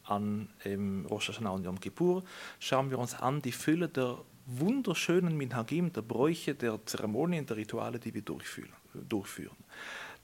an 0.02 0.48
ähm, 0.64 1.06
Rosh 1.08 1.28
Hashanah 1.28 1.50
und 1.50 1.64
Yom 1.64 1.78
Kippur. 1.78 2.24
Schauen 2.58 2.90
wir 2.90 2.98
uns 2.98 3.14
an 3.14 3.40
die 3.40 3.52
Fülle 3.52 3.88
der 3.88 4.18
wunderschönen 4.46 5.36
Minhagim, 5.36 5.92
der 5.92 6.02
Bräuche, 6.02 6.56
der 6.56 6.84
Zeremonien, 6.84 7.46
der 7.46 7.58
Rituale, 7.58 8.00
die 8.00 8.12
wir 8.12 8.22
durchführen. 8.22 9.56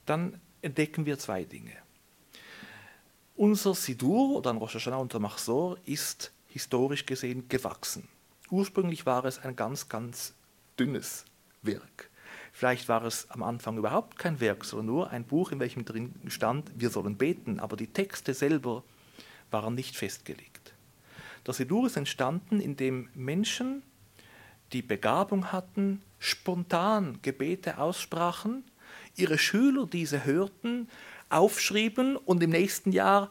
dann 0.07 0.41
entdecken 0.61 1.07
wir 1.07 1.21
zwei 1.21 1.45
Dinge. 1.45 1.77
Unser 3.37 3.77
Sidur 3.77 4.39
oder 4.39 4.51
ein 4.51 4.57
Rosh 4.57 4.75
Hashanah 4.75 4.97
und 4.97 5.13
der 5.13 5.21
Machzor 5.21 5.79
ist 5.85 6.33
historisch 6.49 7.07
gesehen 7.07 7.49
gewachsen. 7.49 8.09
Ursprünglich 8.51 9.07
war 9.07 9.25
es 9.25 9.39
ein 9.39 9.55
ganz, 9.55 9.89
ganz 9.89 10.35
dünnes 10.77 11.27
Werk. 11.63 12.11
Vielleicht 12.59 12.89
war 12.89 13.05
es 13.05 13.31
am 13.31 13.45
Anfang 13.45 13.79
überhaupt 13.79 14.19
kein 14.19 14.41
Werk, 14.41 14.65
sondern 14.65 14.87
nur 14.87 15.11
ein 15.11 15.23
Buch, 15.23 15.53
in 15.53 15.61
welchem 15.61 15.85
drin 15.85 16.13
stand, 16.27 16.73
wir 16.75 16.91
sollen 16.91 17.17
beten, 17.17 17.61
aber 17.61 17.77
die 17.77 17.87
Texte 17.87 18.35
selber 18.35 18.83
waren 19.53 19.77
nicht 19.77 19.95
festgelegt. 19.95 20.75
Das 21.45 21.59
Sidur 21.59 21.87
ist 21.87 21.97
entstanden, 21.97 22.59
indem 22.61 23.11
Menschen 23.15 23.85
die 24.73 24.83
Begabung 24.83 25.53
hatten, 25.53 26.03
spontan 26.19 27.21
Gebete 27.23 27.79
aussprachen 27.79 28.65
ihre 29.15 29.39
Schüler 29.39 29.87
diese 29.87 30.25
hörten, 30.25 30.89
aufschrieben 31.29 32.17
und 32.17 32.43
im 32.43 32.51
nächsten 32.51 32.91
Jahr 32.91 33.31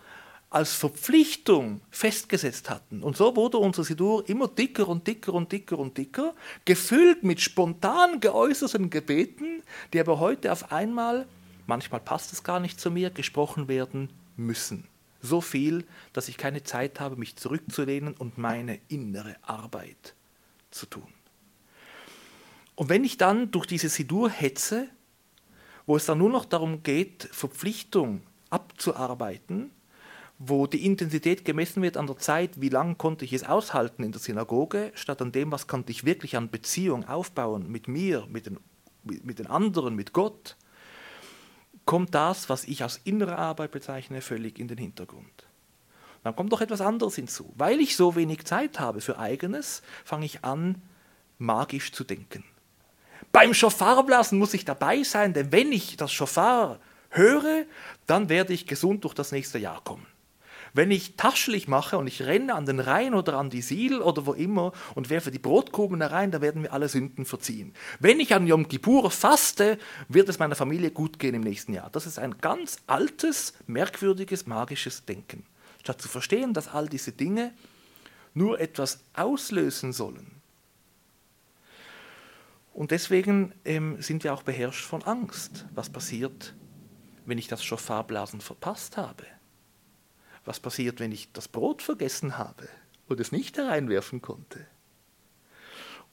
als 0.49 0.73
Verpflichtung 0.73 1.81
festgesetzt 1.91 2.69
hatten. 2.69 3.03
Und 3.03 3.17
so 3.17 3.35
wurde 3.35 3.57
unser 3.57 3.83
Sidur 3.83 4.27
immer 4.29 4.47
dicker 4.47 4.87
und 4.87 5.05
dicker 5.05 5.33
und 5.33 5.51
dicker 5.51 5.77
und 5.77 5.97
dicker, 5.97 6.33
gefüllt 6.63 7.23
mit 7.23 7.41
spontan 7.41 8.21
geäußerten 8.21 8.89
Gebeten, 8.89 9.61
die 9.91 9.99
aber 9.99 10.19
heute 10.19 10.51
auf 10.51 10.71
einmal, 10.71 11.27
manchmal 11.65 11.99
passt 11.99 12.31
es 12.31 12.43
gar 12.43 12.61
nicht 12.61 12.79
zu 12.79 12.91
mir, 12.91 13.09
gesprochen 13.09 13.67
werden 13.67 14.09
müssen. 14.37 14.87
So 15.21 15.41
viel, 15.41 15.85
dass 16.13 16.29
ich 16.29 16.37
keine 16.37 16.63
Zeit 16.63 16.99
habe, 16.99 17.17
mich 17.17 17.35
zurückzulehnen 17.35 18.13
und 18.13 18.37
meine 18.37 18.79
innere 18.87 19.35
Arbeit 19.41 20.13
zu 20.71 20.85
tun. 20.85 21.07
Und 22.75 22.89
wenn 22.89 23.03
ich 23.03 23.17
dann 23.17 23.51
durch 23.51 23.65
diese 23.65 23.89
Sidur 23.89 24.29
hetze, 24.29 24.87
wo 25.85 25.97
es 25.97 26.05
dann 26.05 26.19
nur 26.19 26.29
noch 26.29 26.45
darum 26.45 26.83
geht, 26.83 27.27
Verpflichtung 27.31 28.21
abzuarbeiten, 28.49 29.71
wo 30.39 30.67
die 30.67 30.85
Intensität 30.85 31.45
gemessen 31.45 31.81
wird 31.81 31.97
an 31.97 32.07
der 32.07 32.17
Zeit, 32.17 32.61
wie 32.61 32.69
lange 32.69 32.95
konnte 32.95 33.25
ich 33.25 33.33
es 33.33 33.43
aushalten 33.43 34.03
in 34.03 34.11
der 34.11 34.21
Synagoge, 34.21 34.91
statt 34.93 35.21
an 35.21 35.31
dem, 35.31 35.51
was 35.51 35.67
konnte 35.67 35.91
ich 35.91 36.05
wirklich 36.05 36.37
an 36.37 36.49
Beziehung 36.49 37.07
aufbauen 37.07 37.71
mit 37.71 37.87
mir, 37.87 38.27
mit 38.29 38.45
den, 38.45 38.59
mit 39.03 39.39
den 39.39 39.47
anderen, 39.47 39.95
mit 39.95 40.13
Gott, 40.13 40.55
kommt 41.85 42.13
das, 42.13 42.49
was 42.49 42.65
ich 42.65 42.83
als 42.83 43.01
innere 43.03 43.37
Arbeit 43.37 43.71
bezeichne, 43.71 44.21
völlig 44.21 44.59
in 44.59 44.67
den 44.67 44.77
Hintergrund. 44.77 45.47
Dann 46.23 46.35
kommt 46.35 46.51
noch 46.51 46.61
etwas 46.61 46.81
anderes 46.81 47.15
hinzu. 47.15 47.53
Weil 47.55 47.79
ich 47.79 47.95
so 47.95 48.15
wenig 48.15 48.45
Zeit 48.45 48.79
habe 48.79 49.01
für 49.01 49.17
eigenes, 49.17 49.81
fange 50.03 50.25
ich 50.25 50.43
an, 50.43 50.81
magisch 51.37 51.93
zu 51.93 52.03
denken. 52.03 52.43
Beim 53.31 53.53
Schofarblasen 53.53 54.37
muss 54.37 54.53
ich 54.53 54.65
dabei 54.65 55.03
sein, 55.03 55.33
denn 55.33 55.51
wenn 55.51 55.71
ich 55.71 55.97
das 55.97 56.11
Schofar 56.11 56.79
höre, 57.09 57.65
dann 58.05 58.29
werde 58.29 58.53
ich 58.53 58.67
gesund 58.67 59.03
durch 59.03 59.13
das 59.13 59.31
nächste 59.31 59.57
Jahr 59.57 59.81
kommen. 59.83 60.05
Wenn 60.77 60.91
ich 60.91 61.15
taschelig 61.15 61.67
mache 61.67 61.97
und 61.97 62.05
ich 62.05 62.21
renne 62.21 62.53
an 62.53 62.67
den 62.67 62.79
Rhein 62.79 63.15
oder 63.15 63.39
an 63.39 63.49
die 63.49 63.63
Siedel 63.63 63.99
oder 63.99 64.27
wo 64.27 64.33
immer 64.33 64.73
und 64.93 65.09
werfe 65.09 65.31
die 65.31 65.39
Brotkuben 65.39 65.99
herein, 66.01 66.29
dann 66.29 66.43
werden 66.43 66.61
mir 66.61 66.71
alle 66.71 66.87
Sünden 66.87 67.25
verziehen. 67.25 67.73
Wenn 67.99 68.19
ich 68.19 68.35
an 68.35 68.45
Yom 68.45 68.67
Kippur 68.67 69.09
faste, 69.09 69.79
wird 70.07 70.29
es 70.29 70.37
meiner 70.37 70.53
Familie 70.53 70.91
gut 70.91 71.17
gehen 71.17 71.33
im 71.33 71.41
nächsten 71.41 71.73
Jahr. 71.73 71.89
Das 71.89 72.05
ist 72.05 72.19
ein 72.19 72.37
ganz 72.41 72.77
altes, 72.85 73.55
merkwürdiges, 73.65 74.45
magisches 74.45 75.03
Denken. 75.03 75.47
Statt 75.81 75.99
zu 75.99 76.09
verstehen, 76.09 76.53
dass 76.53 76.67
all 76.67 76.87
diese 76.87 77.11
Dinge 77.11 77.55
nur 78.35 78.59
etwas 78.59 78.99
auslösen 79.15 79.93
sollen, 79.93 80.37
und 82.75 82.91
deswegen 82.91 83.53
ähm, 83.65 83.99
sind 84.03 84.23
wir 84.23 84.35
auch 84.35 84.43
beherrscht 84.43 84.85
von 84.85 85.01
Angst. 85.01 85.65
Was 85.73 85.89
passiert, 85.89 86.53
wenn 87.25 87.39
ich 87.39 87.47
das 87.47 87.63
Schofarblasen 87.63 88.39
verpasst 88.39 88.97
habe? 88.97 89.25
Was 90.47 90.61
passiert, 90.61 91.01
wenn 91.01 91.11
ich 91.11 91.29
das 91.33 91.49
Brot 91.49 91.81
vergessen 91.81 92.37
habe 92.37 92.69
und 93.09 93.19
es 93.19 93.33
nicht 93.33 93.57
hereinwerfen 93.57 94.21
konnte? 94.21 94.65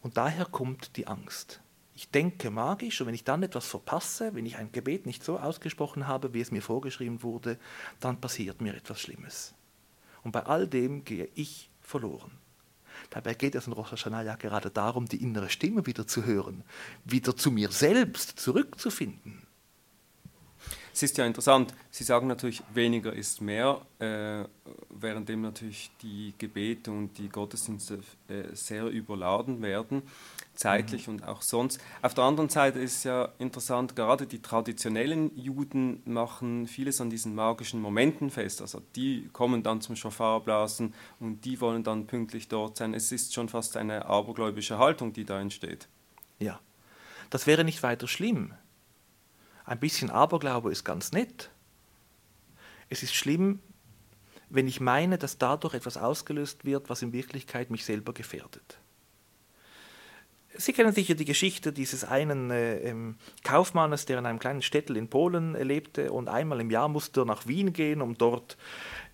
Und 0.03 0.17
daher 0.17 0.45
kommt 0.45 0.97
die 0.97 1.07
Angst. 1.07 1.61
Ich 1.95 2.11
denke 2.11 2.51
magisch 2.51 3.01
und 3.01 3.07
wenn 3.07 3.15
ich 3.15 3.23
dann 3.23 3.45
etwas 3.45 3.69
verpasse, 3.69 4.35
wenn 4.35 4.45
ich 4.45 4.57
ein 4.57 4.73
Gebet 4.73 5.07
nicht 5.07 5.23
so 5.23 5.39
ausgesprochen 5.39 6.09
habe, 6.09 6.35
wie 6.35 6.41
es 6.41 6.51
mir 6.51 6.63
vorgeschrieben 6.63 7.23
wurde, 7.23 7.61
dann 8.01 8.21
passiert 8.21 8.61
mir 8.61 8.75
etwas 8.75 9.01
Schlimmes. 9.01 9.55
Und 10.25 10.33
bei 10.33 10.45
all 10.45 10.67
dem 10.67 11.05
gehe 11.05 11.29
ich 11.37 11.71
verloren. 11.81 12.33
Dabei 13.11 13.35
geht 13.35 13.55
es 13.55 13.69
in 13.69 13.73
Rosh 13.73 13.93
Hashanah 13.93 14.23
ja 14.23 14.35
gerade 14.35 14.69
darum, 14.69 15.07
die 15.07 15.23
innere 15.23 15.49
Stimme 15.49 15.87
wieder 15.87 16.09
zu 16.09 16.25
hören, 16.25 16.65
wieder 17.05 17.37
zu 17.37 17.53
mir 17.53 17.71
selbst 17.71 18.41
zurückzufinden. 18.41 19.44
Es 20.95 21.03
ist 21.03 21.19
ja 21.19 21.27
interessant, 21.27 21.75
Sie 21.91 22.05
sagen 22.05 22.29
natürlich, 22.29 22.63
weniger 22.73 23.13
ist 23.13 23.41
mehr, 23.41 23.81
äh, 23.99 24.45
währenddem 24.91 25.41
natürlich 25.41 25.91
die 26.01 26.35
Gebete 26.39 26.93
und 26.93 27.19
die 27.19 27.29
Gottesdienste 27.29 27.99
äh, 28.29 28.55
sehr 28.55 28.87
überladen 28.87 29.61
werden 29.61 30.03
zeitlich 30.55 31.09
mhm. 31.09 31.15
und 31.15 31.25
auch 31.27 31.43
sonst. 31.43 31.81
Auf 32.01 32.15
der 32.15 32.23
anderen 32.23 32.49
Seite 32.49 32.79
ist 32.79 33.03
ja 33.03 33.31
interessant, 33.39 33.97
gerade 33.97 34.29
die 34.29 34.41
traditionellen 34.41 35.37
Juden 35.37 36.01
machen 36.05 36.69
vieles 36.69 37.01
an 37.01 37.11
diesen 37.11 37.35
magischen 37.35 37.81
Momenten 37.81 38.31
fest. 38.31 38.61
Also 38.61 38.81
die 38.95 39.29
kommen 39.33 39.65
dann 39.65 39.81
zum 39.81 39.97
Schofarblasen 39.97 40.95
und 41.19 41.45
die 41.45 41.61
wollen 41.61 41.83
dann 41.83 42.07
pünktlich 42.07 42.47
dort 42.47 42.77
sein. 42.77 42.95
Es 42.95 43.11
ist 43.11 43.35
schon 43.35 43.49
fast 43.49 43.77
eine 43.77 44.07
abergläubische 44.07 44.79
Haltung, 44.79 45.13
die 45.13 45.25
da 45.25 45.41
entsteht. 45.41 45.89
Ja, 46.39 46.61
das 47.31 47.49
wäre 47.49 47.65
nicht 47.65 47.83
weiter 47.83 48.07
schlimm. 48.07 48.55
Ein 49.65 49.81
bisschen 49.81 50.11
Aberglaube 50.11 50.71
ist 50.71 50.85
ganz 50.85 51.13
nett. 51.13 51.51
Es 52.89 53.03
ist 53.03 53.15
schlimm, 53.15 53.61
wenn 54.51 54.69
ich 54.69 54.81
meine, 54.81 55.19
dass 55.19 55.39
dadurch 55.39 55.75
etwas 55.75 55.97
ausgelöst 55.97 56.65
wird, 56.65 56.91
was 56.91 57.03
in 57.03 57.13
Wirklichkeit 57.13 57.71
mich 57.71 57.85
selber 57.85 58.13
gefährdet. 58.13 58.79
Sie 60.57 60.73
kennen 60.73 60.93
sicher 60.93 61.15
die 61.15 61.25
Geschichte 61.25 61.73
dieses 61.73 62.05
einen 62.05 62.51
äh, 62.51 62.77
ähm, 62.79 63.17
Kaufmannes, 63.43 64.07
der 64.07 64.19
in 64.19 64.27
einem 64.27 64.39
kleinen 64.39 64.63
Städtel 64.63 64.97
in 64.97 65.09
Polen 65.09 65.57
äh, 65.57 65.65
lebte 65.65 66.13
und 66.13 66.29
einmal 66.29 66.61
im 66.61 66.71
Jahr 66.71 66.89
musste 66.89 67.23
er 67.23 67.25
nach 67.25 67.49
Wien 67.49 67.73
gehen, 67.73 68.01
um 68.01 68.17
dort 68.17 68.57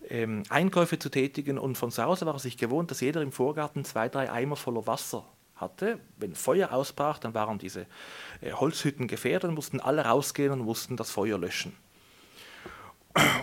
ähm, 0.07 0.43
Einkäufe 0.49 0.99
zu 0.99 1.09
tätigen. 1.09 1.57
Und 1.57 1.79
von 1.79 1.89
zu 1.89 2.03
Hause 2.03 2.27
war 2.27 2.35
er 2.35 2.39
sich 2.39 2.57
gewohnt, 2.57 2.91
dass 2.91 3.01
jeder 3.01 3.23
im 3.23 3.31
Vorgarten 3.31 3.83
zwei, 3.85 4.07
drei 4.07 4.31
Eimer 4.31 4.55
voller 4.55 4.85
Wasser 4.85 5.25
hatte. 5.61 5.99
Wenn 6.17 6.35
Feuer 6.35 6.73
ausbrach, 6.73 7.19
dann 7.19 7.33
waren 7.33 7.57
diese 7.57 7.85
äh, 8.41 8.51
Holzhütten 8.51 9.07
gefährdet, 9.07 9.49
und 9.49 9.55
mussten 9.55 9.79
alle 9.79 10.03
rausgehen 10.05 10.51
und 10.51 10.59
mussten 10.59 10.97
das 10.97 11.11
Feuer 11.11 11.37
löschen. 11.37 11.75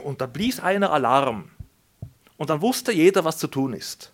Und 0.05 0.21
dann 0.21 0.33
blies 0.33 0.61
einer 0.61 0.93
Alarm. 0.93 1.51
Und 2.37 2.51
dann 2.51 2.61
wusste 2.61 2.93
jeder, 2.93 3.25
was 3.25 3.39
zu 3.39 3.49
tun 3.49 3.73
ist. 3.73 4.13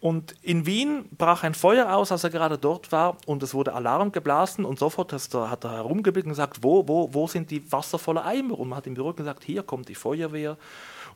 Und 0.00 0.34
in 0.40 0.64
Wien 0.64 1.04
brach 1.16 1.42
ein 1.42 1.52
Feuer 1.52 1.94
aus, 1.94 2.10
als 2.10 2.24
er 2.24 2.30
gerade 2.30 2.56
dort 2.56 2.90
war, 2.90 3.18
und 3.26 3.42
es 3.42 3.52
wurde 3.52 3.74
Alarm 3.74 4.12
geblasen 4.12 4.64
und 4.64 4.78
sofort 4.78 5.12
hat 5.12 5.34
er, 5.34 5.70
er 5.70 5.76
herumgeblickt 5.76 6.24
und 6.24 6.32
gesagt, 6.32 6.62
wo, 6.62 6.88
wo, 6.88 7.12
wo 7.12 7.26
sind 7.26 7.50
die 7.50 7.70
wasservolle 7.70 8.24
Eimer? 8.24 8.58
Und 8.58 8.70
man 8.70 8.78
hat 8.78 8.86
im 8.86 8.94
Büro 8.94 9.12
gesagt, 9.12 9.44
hier 9.44 9.62
kommt 9.62 9.90
die 9.90 9.94
Feuerwehr 9.94 10.56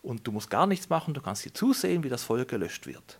und 0.02 0.26
du 0.26 0.32
musst 0.32 0.50
gar 0.50 0.66
nichts 0.66 0.90
machen, 0.90 1.14
du 1.14 1.22
kannst 1.22 1.42
hier 1.42 1.54
zusehen, 1.54 2.04
wie 2.04 2.10
das 2.10 2.24
Feuer 2.24 2.44
gelöscht 2.44 2.86
wird. 2.86 3.18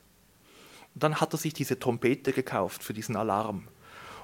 Und 0.95 1.03
dann 1.03 1.21
hat 1.21 1.33
er 1.35 1.39
sich 1.39 1.53
diese 1.53 1.79
Trompete 1.79 2.33
gekauft 2.33 2.83
für 2.83 2.95
diesen 2.95 3.17
Alarm. 3.17 3.69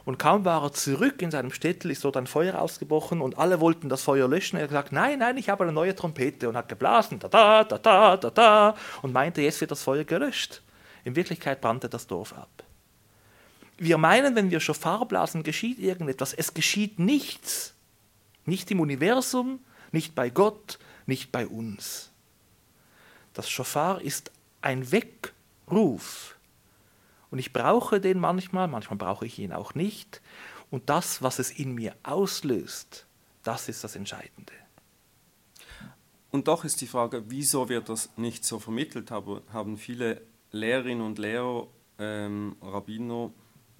Und 0.05 0.19
kaum 0.19 0.45
war 0.45 0.62
er 0.62 0.73
zurück 0.73 1.21
in 1.21 1.31
seinem 1.31 1.53
Städtel, 1.53 1.91
ist 1.91 2.05
dort 2.05 2.17
ein 2.17 2.27
Feuer 2.27 2.61
ausgebrochen 2.61 3.21
und 3.21 3.39
alle 3.39 3.61
wollten 3.61 3.89
das 3.89 4.03
Feuer 4.03 4.29
löschen. 4.29 4.57
Er 4.57 4.62
hat 4.62 4.71
gesagt, 4.71 4.93
nein, 4.93 5.19
nein, 5.19 5.37
ich 5.37 5.50
habe 5.50 5.65
eine 5.65 5.73
neue 5.73 5.95
Trompete 5.95 6.49
und 6.49 6.57
hat 6.57 6.69
geblasen, 6.69 7.19
da 7.19 7.29
da, 7.29 7.65
da 7.65 7.79
da, 7.79 8.17
da 8.17 8.31
da, 8.31 8.77
und 9.03 9.12
meinte, 9.12 9.43
jetzt 9.43 9.61
wird 9.61 9.71
das 9.71 9.83
Feuer 9.83 10.05
gelöscht. 10.05 10.62
In 11.05 11.17
Wirklichkeit 11.17 11.61
brannte 11.61 11.89
das 11.89 12.07
Dorf 12.07 12.33
ab. 12.33 12.62
Wir 13.79 13.99
meinen, 13.99 14.37
wenn 14.37 14.50
wir 14.50 14.61
Schofar 14.61 15.07
blasen, 15.07 15.43
geschieht 15.43 15.79
irgendetwas. 15.79 16.35
Es 16.35 16.53
geschieht 16.55 16.99
nichts. 16.99 17.75
Nicht 18.45 18.71
im 18.71 18.81
Universum, 18.81 19.61
nicht 19.93 20.15
bei 20.15 20.29
Gott, 20.29 20.79
nicht 21.07 21.33
bei 21.33 21.47
uns. 21.47 22.11
Das 23.33 23.49
Schofar 23.49 24.03
ist 24.03 24.31
ein 24.61 24.93
Weckruf. 24.93 26.37
Und 27.30 27.38
ich 27.38 27.52
brauche 27.52 28.00
den 28.00 28.18
manchmal, 28.18 28.68
manchmal 28.68 28.99
brauche 28.99 29.26
ich 29.26 29.38
ihn 29.38 29.52
auch 29.52 29.75
nicht. 29.75 30.20
Und 30.70 30.88
das, 30.88 31.22
was 31.22 31.38
es 31.38 31.50
in 31.50 31.75
mir 31.75 31.94
auslöst, 32.02 33.06
Das 33.42 33.68
ist 33.68 33.82
das 33.84 33.96
Entscheidende. 33.96 34.52
Und 36.30 36.46
doch 36.46 36.64
ist 36.64 36.80
die 36.80 36.87
Frage, 36.87 37.25
wieso 37.28 37.68
wird 37.68 37.88
das 37.88 38.10
nicht 38.16 38.44
so 38.44 38.58
vermittelt? 38.58 39.10
Haben 39.10 39.78
viele 39.78 40.20
Lehrerinnen 40.52 41.04
und 41.04 41.18
Lehrer, 41.18 41.66
ähm, 41.99 42.56
Rabbiner, 42.60 43.32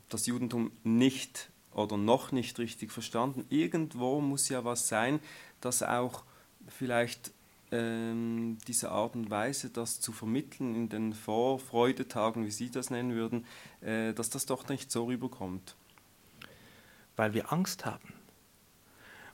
das 0.09 0.27
Judentum 0.27 0.73
nicht 0.83 1.51
oder 1.73 1.97
noch 1.97 2.33
nicht 2.33 2.59
richtig 2.59 2.91
verstanden? 2.91 3.45
Irgendwo 3.51 4.21
muss 4.21 4.49
ja 4.49 4.65
was 4.65 4.89
sein, 4.89 5.21
dass 5.61 5.83
auch 5.83 6.25
vielleicht 6.67 7.33
ähm, 7.73 8.59
diese 8.67 8.91
Art 8.91 9.15
und 9.15 9.31
Weise, 9.31 9.71
das 9.71 10.01
zu 10.01 10.13
vermitteln 10.13 10.75
in 10.75 10.89
den 10.89 11.13
Vorfreudetagen, 11.13 12.45
wie 12.45 12.51
Sie 12.51 12.71
das 12.71 12.91
nennen 12.91 13.15
würden, 13.15 13.47
äh, 13.81 14.13
dass 14.13 14.31
das 14.31 14.47
doch 14.47 14.69
nicht 14.69 14.91
so 14.91 15.05
rüberkommt. 15.05 15.77
Weil 17.17 17.35
wir 17.35 17.53
Angst 17.53 17.85
haben 17.85 18.20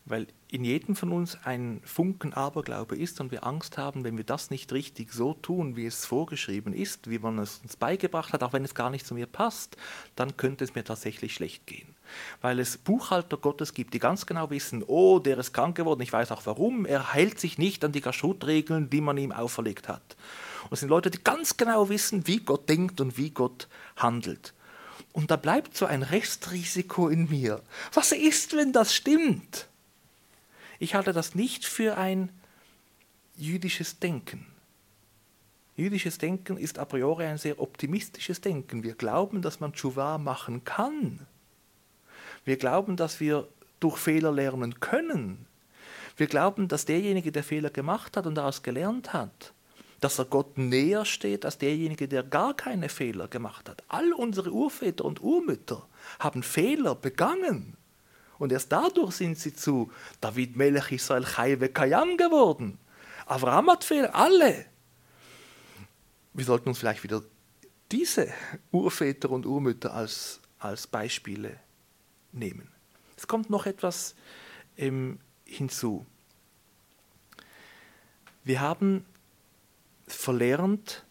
weil 0.06 0.28
in 0.48 0.64
jedem 0.64 0.94
von 0.94 1.12
uns 1.12 1.36
ein 1.44 1.80
Funken 1.84 2.32
Aberglaube 2.32 2.96
ist 2.96 3.20
und 3.20 3.32
wir 3.32 3.44
Angst 3.44 3.76
haben, 3.76 4.04
wenn 4.04 4.16
wir 4.16 4.24
das 4.24 4.50
nicht 4.50 4.72
richtig 4.72 5.12
so 5.12 5.34
tun, 5.34 5.74
wie 5.74 5.84
es 5.84 6.06
vorgeschrieben 6.06 6.72
ist, 6.72 7.10
wie 7.10 7.18
man 7.18 7.38
es 7.40 7.58
uns 7.58 7.76
beigebracht 7.76 8.32
hat, 8.32 8.44
auch 8.44 8.52
wenn 8.52 8.64
es 8.64 8.76
gar 8.76 8.88
nicht 8.88 9.04
zu 9.04 9.14
mir 9.14 9.26
passt, 9.26 9.76
dann 10.14 10.36
könnte 10.36 10.62
es 10.62 10.76
mir 10.76 10.84
tatsächlich 10.84 11.34
schlecht 11.34 11.66
gehen. 11.66 11.88
Weil 12.40 12.60
es 12.60 12.78
Buchhalter 12.78 13.36
Gottes 13.36 13.74
gibt, 13.74 13.94
die 13.94 13.98
ganz 13.98 14.26
genau 14.26 14.48
wissen, 14.50 14.84
oh, 14.86 15.18
der 15.18 15.38
ist 15.38 15.52
krank 15.52 15.76
geworden, 15.76 16.00
ich 16.02 16.12
weiß 16.12 16.30
auch 16.30 16.46
warum, 16.46 16.86
er 16.86 17.12
hält 17.12 17.40
sich 17.40 17.58
nicht 17.58 17.84
an 17.84 17.90
die 17.90 18.00
Kaschut-Regeln, 18.00 18.88
die 18.88 19.00
man 19.00 19.18
ihm 19.18 19.32
auferlegt 19.32 19.88
hat. 19.88 20.16
Und 20.64 20.72
es 20.72 20.80
sind 20.80 20.88
Leute, 20.88 21.10
die 21.10 21.22
ganz 21.22 21.56
genau 21.56 21.88
wissen, 21.88 22.28
wie 22.28 22.38
Gott 22.38 22.68
denkt 22.68 23.00
und 23.00 23.18
wie 23.18 23.30
Gott 23.30 23.66
handelt. 23.96 24.54
Und 25.12 25.32
da 25.32 25.36
bleibt 25.36 25.76
so 25.76 25.86
ein 25.86 26.04
Restrisiko 26.04 27.08
in 27.08 27.28
mir. 27.28 27.62
Was 27.92 28.12
ist, 28.12 28.54
wenn 28.56 28.72
das 28.72 28.94
stimmt? 28.94 29.68
Ich 30.78 30.94
halte 30.94 31.12
das 31.12 31.34
nicht 31.34 31.64
für 31.64 31.96
ein 31.96 32.30
jüdisches 33.36 33.98
Denken. 33.98 34.46
Jüdisches 35.76 36.16
Denken 36.18 36.56
ist 36.56 36.78
a 36.78 36.84
priori 36.86 37.24
ein 37.24 37.38
sehr 37.38 37.60
optimistisches 37.60 38.40
Denken. 38.40 38.82
Wir 38.82 38.94
glauben, 38.94 39.42
dass 39.42 39.60
man 39.60 39.74
Tshuva 39.74 40.16
machen 40.16 40.64
kann. 40.64 41.26
Wir 42.44 42.56
glauben, 42.56 42.96
dass 42.96 43.20
wir 43.20 43.46
durch 43.78 43.98
Fehler 43.98 44.32
lernen 44.32 44.80
können. 44.80 45.46
Wir 46.16 46.28
glauben, 46.28 46.68
dass 46.68 46.86
derjenige, 46.86 47.30
der 47.30 47.44
Fehler 47.44 47.68
gemacht 47.68 48.16
hat 48.16 48.26
und 48.26 48.36
daraus 48.36 48.62
gelernt 48.62 49.12
hat, 49.12 49.52
dass 50.00 50.18
er 50.18 50.24
Gott 50.24 50.56
näher 50.56 51.04
steht 51.04 51.44
als 51.44 51.58
derjenige, 51.58 52.08
der 52.08 52.22
gar 52.22 52.54
keine 52.54 52.88
Fehler 52.88 53.28
gemacht 53.28 53.68
hat. 53.68 53.82
All 53.88 54.14
unsere 54.14 54.50
Urväter 54.50 55.04
und 55.04 55.22
Urmütter 55.22 55.86
haben 56.18 56.42
Fehler 56.42 56.94
begangen. 56.94 57.76
Und 58.38 58.52
erst 58.52 58.70
dadurch 58.72 59.16
sind 59.16 59.38
sie 59.38 59.54
zu 59.54 59.90
David 60.20 60.56
Melech 60.56 60.92
Israel 60.92 61.24
Chayve 61.24 61.68
Kayam 61.68 62.16
geworden. 62.16 62.78
Avraham 63.26 63.70
hat 63.70 63.84
Fehler, 63.84 64.14
alle. 64.14 64.66
Wir 66.32 66.44
sollten 66.44 66.68
uns 66.68 66.78
vielleicht 66.78 67.02
wieder 67.02 67.22
diese 67.90 68.32
Urväter 68.70 69.30
und 69.30 69.46
Urmütter 69.46 69.94
als, 69.94 70.40
als 70.58 70.86
Beispiele 70.86 71.58
nehmen. 72.32 72.70
Es 73.16 73.26
kommt 73.26 73.48
noch 73.48 73.66
etwas 73.66 74.14
ähm, 74.76 75.18
hinzu. 75.44 76.04
Wir 78.44 78.60
haben 78.60 79.04
verlernt, 80.06 81.04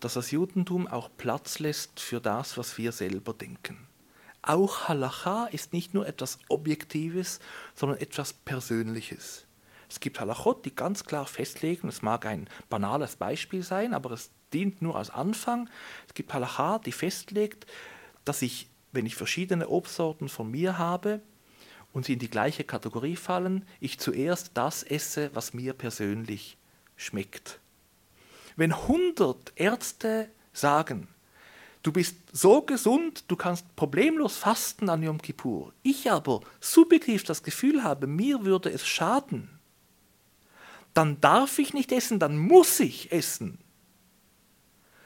dass 0.00 0.14
das 0.14 0.30
Judentum 0.30 0.86
auch 0.86 1.10
Platz 1.16 1.58
lässt 1.58 2.00
für 2.00 2.20
das, 2.20 2.56
was 2.58 2.76
wir 2.78 2.92
selber 2.92 3.32
denken. 3.32 3.86
Auch 4.46 4.88
Halacha 4.88 5.46
ist 5.46 5.72
nicht 5.72 5.94
nur 5.94 6.06
etwas 6.06 6.38
Objektives, 6.48 7.40
sondern 7.74 7.98
etwas 7.98 8.34
Persönliches. 8.34 9.46
Es 9.88 10.00
gibt 10.00 10.20
Halachot, 10.20 10.66
die 10.66 10.74
ganz 10.74 11.04
klar 11.04 11.26
festlegen, 11.26 11.88
es 11.88 12.02
mag 12.02 12.26
ein 12.26 12.48
banales 12.68 13.16
Beispiel 13.16 13.62
sein, 13.62 13.94
aber 13.94 14.10
es 14.10 14.30
dient 14.52 14.82
nur 14.82 14.96
als 14.96 15.08
Anfang. 15.08 15.70
Es 16.06 16.12
gibt 16.12 16.34
Halacha, 16.34 16.78
die 16.78 16.92
festlegt, 16.92 17.66
dass 18.26 18.42
ich, 18.42 18.68
wenn 18.92 19.06
ich 19.06 19.14
verschiedene 19.14 19.68
Obstsorten 19.68 20.28
von 20.28 20.50
mir 20.50 20.76
habe 20.76 21.22
und 21.94 22.04
sie 22.04 22.12
in 22.12 22.18
die 22.18 22.28
gleiche 22.30 22.64
Kategorie 22.64 23.16
fallen, 23.16 23.66
ich 23.80 23.98
zuerst 23.98 24.50
das 24.54 24.82
esse, 24.82 25.30
was 25.34 25.54
mir 25.54 25.72
persönlich 25.72 26.58
schmeckt. 26.96 27.60
Wenn 28.56 28.74
100 28.74 29.52
Ärzte 29.56 30.28
sagen, 30.52 31.08
Du 31.84 31.92
bist 31.92 32.16
so 32.32 32.62
gesund, 32.62 33.24
du 33.28 33.36
kannst 33.36 33.76
problemlos 33.76 34.38
fasten 34.38 34.88
an 34.88 35.02
Yom 35.02 35.20
Kippur. 35.20 35.74
Ich 35.82 36.10
aber 36.10 36.40
subjektiv 36.58 37.24
das 37.24 37.42
Gefühl 37.42 37.84
habe, 37.84 38.06
mir 38.06 38.46
würde 38.46 38.70
es 38.70 38.86
schaden. 38.86 39.50
Dann 40.94 41.20
darf 41.20 41.58
ich 41.58 41.74
nicht 41.74 41.92
essen, 41.92 42.18
dann 42.18 42.38
muss 42.38 42.80
ich 42.80 43.12
essen. 43.12 43.58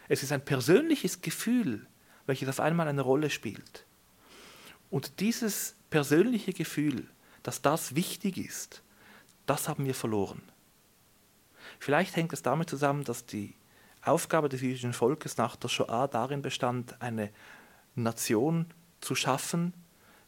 Es 0.07 0.23
ist 0.23 0.31
ein 0.31 0.45
persönliches 0.45 1.21
Gefühl, 1.21 1.85
welches 2.27 2.49
auf 2.49 2.61
einmal 2.61 2.87
eine 2.87 3.03
Rolle 3.03 3.31
spielt. 3.31 3.85
Und 4.89 5.19
dieses 5.19 5.75
persönliche 5.91 6.53
Gefühl, 6.53 7.09
dass 7.43 7.61
das 7.61 7.97
wichtig 7.97 8.39
ist, 8.39 8.83
das 9.47 9.69
haben 9.69 9.85
wir 9.85 9.97
verloren. 9.97 10.43
Vielleicht 11.81 12.15
hängt 12.15 12.33
es 12.33 12.43
damit 12.43 12.71
zusammen, 12.71 13.03
dass 13.03 13.27
die 13.27 13.55
Aufgabe 14.09 14.49
des 14.49 14.61
jüdischen 14.61 14.93
Volkes 14.93 15.37
nach 15.37 15.57
der 15.57 15.69
Shoah 15.69 16.09
darin 16.09 16.43
bestand, 16.43 17.01
eine 17.01 17.31
Nation 17.95 18.67
zu 19.01 19.15
schaffen, 19.15 19.73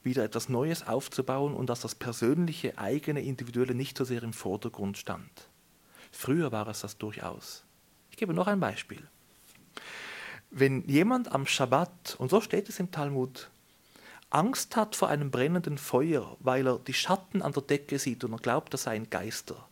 wieder 0.03 0.25
etwas 0.25 0.49
Neues 0.49 0.87
aufzubauen 0.87 1.55
und 1.55 1.69
dass 1.69 1.81
das 1.81 1.95
persönliche, 1.95 2.79
eigene, 2.79 3.23
individuelle 3.23 3.75
nicht 3.75 3.97
so 3.97 4.05
sehr 4.05 4.23
im 4.23 4.33
Vordergrund 4.33 4.99
stand. 4.99 5.49
Früher 6.11 6.53
war 6.53 6.69
es 6.69 6.81
das 6.81 6.99
durchaus. 6.99 7.65
Ich 8.11 8.17
gebe 8.17 8.35
noch 8.35 8.47
ein 8.47 8.61
Beispiel. 8.61 9.07
Wenn 10.51 10.87
jemand 10.89 11.33
am 11.33 11.47
Schabbat, 11.47 12.17
und 12.19 12.31
so 12.31 12.41
steht 12.41 12.69
es 12.69 12.81
im 12.81 12.91
Talmud, 12.91 13.51
Angst 14.31 14.77
hat 14.77 14.97
vor 14.97 15.09
einem 15.09 15.31
brennenden 15.31 15.79
Feuer, 15.79 16.37
weil 16.41 16.67
er 16.67 16.79
die 16.79 16.95
Schatten 16.95 17.43
an 17.43 17.53
der 17.53 17.63
Decke 17.63 17.99
sieht 17.99 18.25
und 18.25 18.33
er 18.33 18.39
glaubt, 18.39 18.73
das 18.75 18.85
seien 18.85 19.11
Geister, 19.11 19.69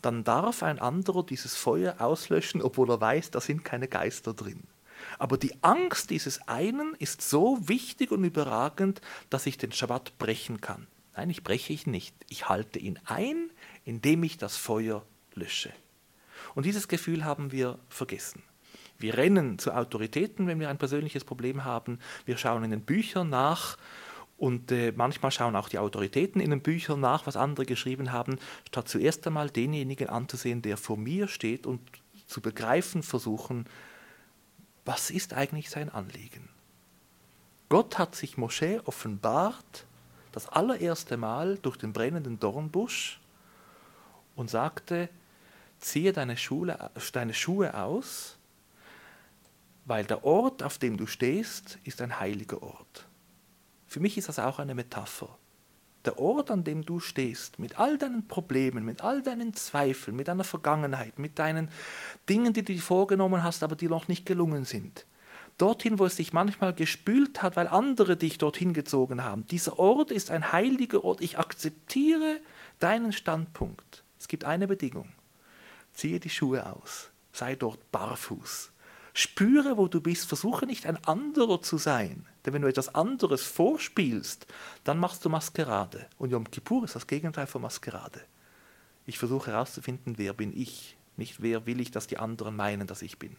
dann 0.00 0.24
darf 0.24 0.62
ein 0.62 0.78
anderer 0.78 1.24
dieses 1.24 1.56
Feuer 1.56 1.96
auslöschen, 2.00 2.62
obwohl 2.62 2.90
er 2.90 3.00
weiß, 3.00 3.30
da 3.30 3.40
sind 3.40 3.64
keine 3.64 3.88
Geister 3.88 4.34
drin. 4.34 4.64
Aber 5.18 5.36
die 5.36 5.62
Angst 5.62 6.10
dieses 6.10 6.46
einen 6.48 6.94
ist 6.98 7.22
so 7.22 7.58
wichtig 7.68 8.10
und 8.10 8.24
überragend, 8.24 9.00
dass 9.30 9.46
ich 9.46 9.58
den 9.58 9.72
Schabbat 9.72 10.18
brechen 10.18 10.60
kann. 10.60 10.86
Nein, 11.16 11.30
ich 11.30 11.44
breche 11.44 11.72
ihn 11.72 11.90
nicht. 11.90 12.14
Ich 12.28 12.48
halte 12.48 12.78
ihn 12.78 12.98
ein, 13.04 13.50
indem 13.84 14.22
ich 14.24 14.36
das 14.36 14.56
Feuer 14.56 15.04
lösche. 15.34 15.72
Und 16.54 16.66
dieses 16.66 16.88
Gefühl 16.88 17.24
haben 17.24 17.52
wir 17.52 17.78
vergessen. 17.88 18.42
Wir 18.98 19.16
rennen 19.16 19.58
zu 19.58 19.72
Autoritäten, 19.72 20.46
wenn 20.46 20.60
wir 20.60 20.68
ein 20.68 20.78
persönliches 20.78 21.24
Problem 21.24 21.64
haben. 21.64 21.98
Wir 22.26 22.36
schauen 22.36 22.64
in 22.64 22.70
den 22.70 22.82
Büchern 22.82 23.28
nach 23.28 23.76
und 24.36 24.72
äh, 24.72 24.92
manchmal 24.94 25.30
schauen 25.30 25.56
auch 25.56 25.68
die 25.68 25.78
Autoritäten 25.78 26.40
in 26.40 26.50
den 26.50 26.60
Büchern 26.60 27.00
nach, 27.00 27.26
was 27.26 27.36
andere 27.36 27.66
geschrieben 27.66 28.12
haben, 28.12 28.38
statt 28.66 28.88
zuerst 28.88 29.26
einmal 29.26 29.50
denjenigen 29.50 30.08
anzusehen, 30.08 30.62
der 30.62 30.76
vor 30.76 30.96
mir 30.96 31.28
steht 31.28 31.66
und 31.66 31.80
zu 32.26 32.40
begreifen 32.40 33.02
versuchen, 33.02 33.66
was 34.84 35.10
ist 35.10 35.34
eigentlich 35.34 35.70
sein 35.70 35.88
Anliegen. 35.88 36.48
Gott 37.68 37.98
hat 37.98 38.14
sich 38.14 38.36
Moschee 38.36 38.80
offenbart, 38.84 39.86
das 40.32 40.48
allererste 40.48 41.16
Mal 41.16 41.58
durch 41.58 41.76
den 41.76 41.92
brennenden 41.92 42.40
Dornbusch 42.40 43.20
und 44.34 44.50
sagte, 44.50 45.08
ziehe 45.78 46.12
deine, 46.12 46.36
Schule, 46.36 46.90
deine 47.12 47.34
Schuhe 47.34 47.74
aus, 47.74 48.36
weil 49.84 50.04
der 50.04 50.24
Ort, 50.24 50.62
auf 50.62 50.78
dem 50.78 50.96
du 50.96 51.06
stehst, 51.06 51.78
ist 51.84 52.00
ein 52.00 52.18
heiliger 52.18 52.62
Ort. 52.62 53.06
Für 53.94 54.00
mich 54.00 54.18
ist 54.18 54.28
das 54.28 54.40
auch 54.40 54.58
eine 54.58 54.74
Metapher. 54.74 55.38
Der 56.04 56.18
Ort, 56.18 56.50
an 56.50 56.64
dem 56.64 56.84
du 56.84 56.98
stehst, 56.98 57.60
mit 57.60 57.78
all 57.78 57.96
deinen 57.96 58.26
Problemen, 58.26 58.84
mit 58.84 59.02
all 59.02 59.22
deinen 59.22 59.54
Zweifeln, 59.54 60.16
mit 60.16 60.26
deiner 60.26 60.42
Vergangenheit, 60.42 61.20
mit 61.20 61.38
deinen 61.38 61.68
Dingen, 62.28 62.52
die 62.52 62.64
du 62.64 62.72
dir 62.72 62.82
vorgenommen 62.82 63.44
hast, 63.44 63.62
aber 63.62 63.76
die 63.76 63.86
noch 63.86 64.08
nicht 64.08 64.26
gelungen 64.26 64.64
sind. 64.64 65.06
Dorthin, 65.58 66.00
wo 66.00 66.06
es 66.06 66.16
dich 66.16 66.32
manchmal 66.32 66.74
gespült 66.74 67.40
hat, 67.40 67.54
weil 67.54 67.68
andere 67.68 68.16
dich 68.16 68.36
dorthin 68.36 68.72
gezogen 68.72 69.22
haben. 69.22 69.46
Dieser 69.46 69.78
Ort 69.78 70.10
ist 70.10 70.32
ein 70.32 70.50
heiliger 70.50 71.04
Ort. 71.04 71.20
Ich 71.20 71.38
akzeptiere 71.38 72.40
deinen 72.80 73.12
Standpunkt. 73.12 74.02
Es 74.18 74.26
gibt 74.26 74.44
eine 74.44 74.66
Bedingung. 74.66 75.12
Ziehe 75.92 76.18
die 76.18 76.30
Schuhe 76.30 76.66
aus. 76.66 77.10
Sei 77.30 77.54
dort 77.54 77.92
barfuß. 77.92 78.72
Spüre, 79.16 79.76
wo 79.76 79.86
du 79.86 80.00
bist. 80.00 80.26
Versuche 80.26 80.66
nicht 80.66 80.86
ein 80.86 81.02
anderer 81.04 81.62
zu 81.62 81.78
sein. 81.78 82.26
Denn 82.44 82.52
wenn 82.52 82.62
du 82.62 82.68
etwas 82.68 82.94
anderes 82.94 83.44
vorspielst, 83.44 84.46
dann 84.82 84.98
machst 84.98 85.24
du 85.24 85.28
Maskerade. 85.28 86.06
Und 86.18 86.30
Yom 86.30 86.50
Kippur 86.50 86.84
ist 86.84 86.96
das 86.96 87.06
Gegenteil 87.06 87.46
von 87.46 87.62
Maskerade. 87.62 88.20
Ich 89.06 89.18
versuche 89.18 89.52
herauszufinden, 89.52 90.18
wer 90.18 90.32
bin 90.32 90.52
ich, 90.54 90.96
nicht 91.16 91.40
wer 91.40 91.64
will 91.64 91.80
ich, 91.80 91.92
dass 91.92 92.08
die 92.08 92.18
anderen 92.18 92.56
meinen, 92.56 92.88
dass 92.88 93.02
ich 93.02 93.18
bin. 93.18 93.36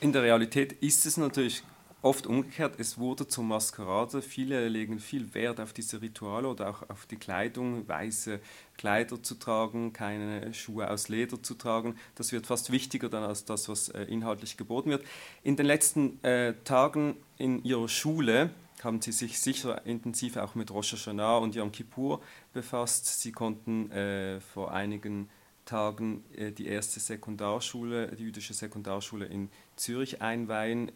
In 0.00 0.12
der 0.12 0.22
Realität 0.22 0.72
ist 0.72 1.04
es 1.04 1.18
natürlich 1.18 1.62
oft 2.02 2.26
umgekehrt, 2.26 2.74
es 2.78 2.98
wurde 2.98 3.26
zur 3.26 3.44
Maskerade. 3.44 4.22
Viele 4.22 4.68
legen 4.68 4.98
viel 4.98 5.34
Wert 5.34 5.60
auf 5.60 5.72
diese 5.72 6.00
Rituale 6.00 6.48
oder 6.48 6.70
auch 6.70 6.88
auf 6.88 7.06
die 7.06 7.16
Kleidung, 7.16 7.86
weiße 7.86 8.40
Kleider 8.76 9.22
zu 9.22 9.34
tragen, 9.34 9.92
keine 9.92 10.54
Schuhe 10.54 10.90
aus 10.90 11.08
Leder 11.08 11.42
zu 11.42 11.54
tragen. 11.54 11.96
Das 12.14 12.32
wird 12.32 12.46
fast 12.46 12.72
wichtiger 12.72 13.08
dann 13.08 13.24
als 13.24 13.44
das, 13.44 13.68
was 13.68 13.88
äh, 13.90 14.04
inhaltlich 14.04 14.56
geboten 14.56 14.90
wird. 14.90 15.04
In 15.42 15.56
den 15.56 15.66
letzten 15.66 16.22
äh, 16.24 16.54
Tagen 16.64 17.16
in 17.36 17.62
Ihrer 17.64 17.88
Schule 17.88 18.50
haben 18.82 19.02
Sie 19.02 19.12
sich 19.12 19.38
sicher 19.38 19.84
intensiv 19.84 20.36
auch 20.36 20.54
mit 20.54 20.70
Rosh 20.70 20.92
Hashanah 20.92 21.36
und 21.38 21.54
Yom 21.54 21.72
Kippur 21.72 22.20
befasst. 22.52 23.20
Sie 23.20 23.32
konnten 23.32 23.90
äh, 23.90 24.40
vor 24.40 24.72
einigen 24.72 25.28
Tagen 25.66 26.24
äh, 26.34 26.50
die 26.50 26.66
erste 26.66 26.98
Sekundarschule, 26.98 28.16
die 28.16 28.24
jüdische 28.24 28.54
Sekundarschule 28.54 29.26
in 29.26 29.50
Zürich 29.76 30.22
einweihen 30.22 30.90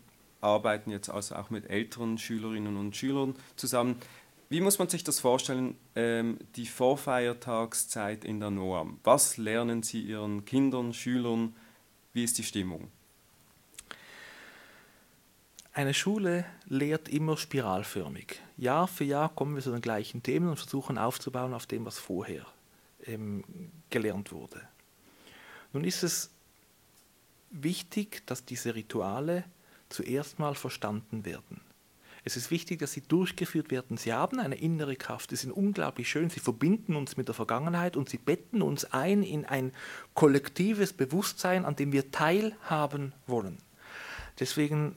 arbeiten 0.44 0.90
jetzt 0.90 1.09
also 1.09 1.35
auch 1.35 1.50
mit 1.50 1.68
älteren 1.68 2.18
Schülerinnen 2.18 2.76
und 2.76 2.94
Schülern 2.94 3.35
zusammen. 3.57 3.96
Wie 4.48 4.61
muss 4.61 4.78
man 4.78 4.88
sich 4.88 5.02
das 5.02 5.20
vorstellen, 5.20 5.76
ähm, 5.96 6.38
die 6.54 6.66
Vorfeiertagszeit 6.66 8.24
in 8.24 8.38
der 8.38 8.50
Noam? 8.50 9.00
Was 9.02 9.37
lernen 9.38 9.83
Sie 9.83 10.02
Ihren 10.02 10.44
Kindern, 10.44 10.92
Schülern? 10.92 11.57
Wie 12.12 12.22
ist 12.22 12.38
die 12.38 12.44
Stimmung? 12.44 12.88
Eine 15.72 15.92
Schule 15.92 16.44
lehrt 16.66 17.09
immer 17.09 17.37
spiralförmig. 17.37 18.40
Jahr 18.57 18.87
für 18.87 19.02
Jahr 19.02 19.28
kommen 19.35 19.57
wir 19.57 19.62
zu 19.62 19.72
den 19.72 19.80
gleichen 19.80 20.22
Themen 20.22 20.50
und 20.50 20.57
versuchen 20.57 20.98
aufzubauen 20.98 21.52
auf 21.52 21.66
dem, 21.66 21.85
was 21.85 21.98
vorher 21.98 22.46
ähm, 23.07 23.42
gelernt 23.90 24.30
wurde. 24.30 24.61
Nun 25.72 25.83
ist 25.83 26.04
es 26.04 26.30
wichtig, 27.50 28.24
dass 28.26 28.44
diese 28.44 28.76
Rituale 28.76 29.42
zuerst 29.94 30.38
mal 30.38 30.54
verstanden 30.54 31.24
werden. 31.24 31.61
Es 32.26 32.37
ist 32.37 32.50
wichtig, 32.50 32.78
dass 32.78 32.92
sie 32.92 33.02
durchgeführt 33.02 33.70
werden. 33.70 33.98
Sie 33.98 34.12
haben 34.12 34.40
eine 34.40 34.54
innere 34.54 34.96
Kraft, 34.96 35.30
sie 35.30 35.37
sind 35.37 35.52
unglaublich 35.52 36.09
schön, 36.09 36.30
sie 36.30 36.40
verbinden 36.40 36.96
uns 36.96 37.18
mit 37.18 37.28
der 37.28 37.35
Vergangenheit 37.35 37.96
und 37.96 38.09
sie 38.09 38.16
betten 38.16 38.62
uns 38.62 38.87
ein 38.87 39.22
in 39.22 39.44
ein 39.44 39.72
kollektives 40.14 40.94
Bewusstsein, 40.94 41.66
an 41.66 41.76
dem 41.76 41.92
wir 41.92 42.11
teilhaben 42.11 43.12
wollen. 43.26 43.59
Deswegen 44.40 44.96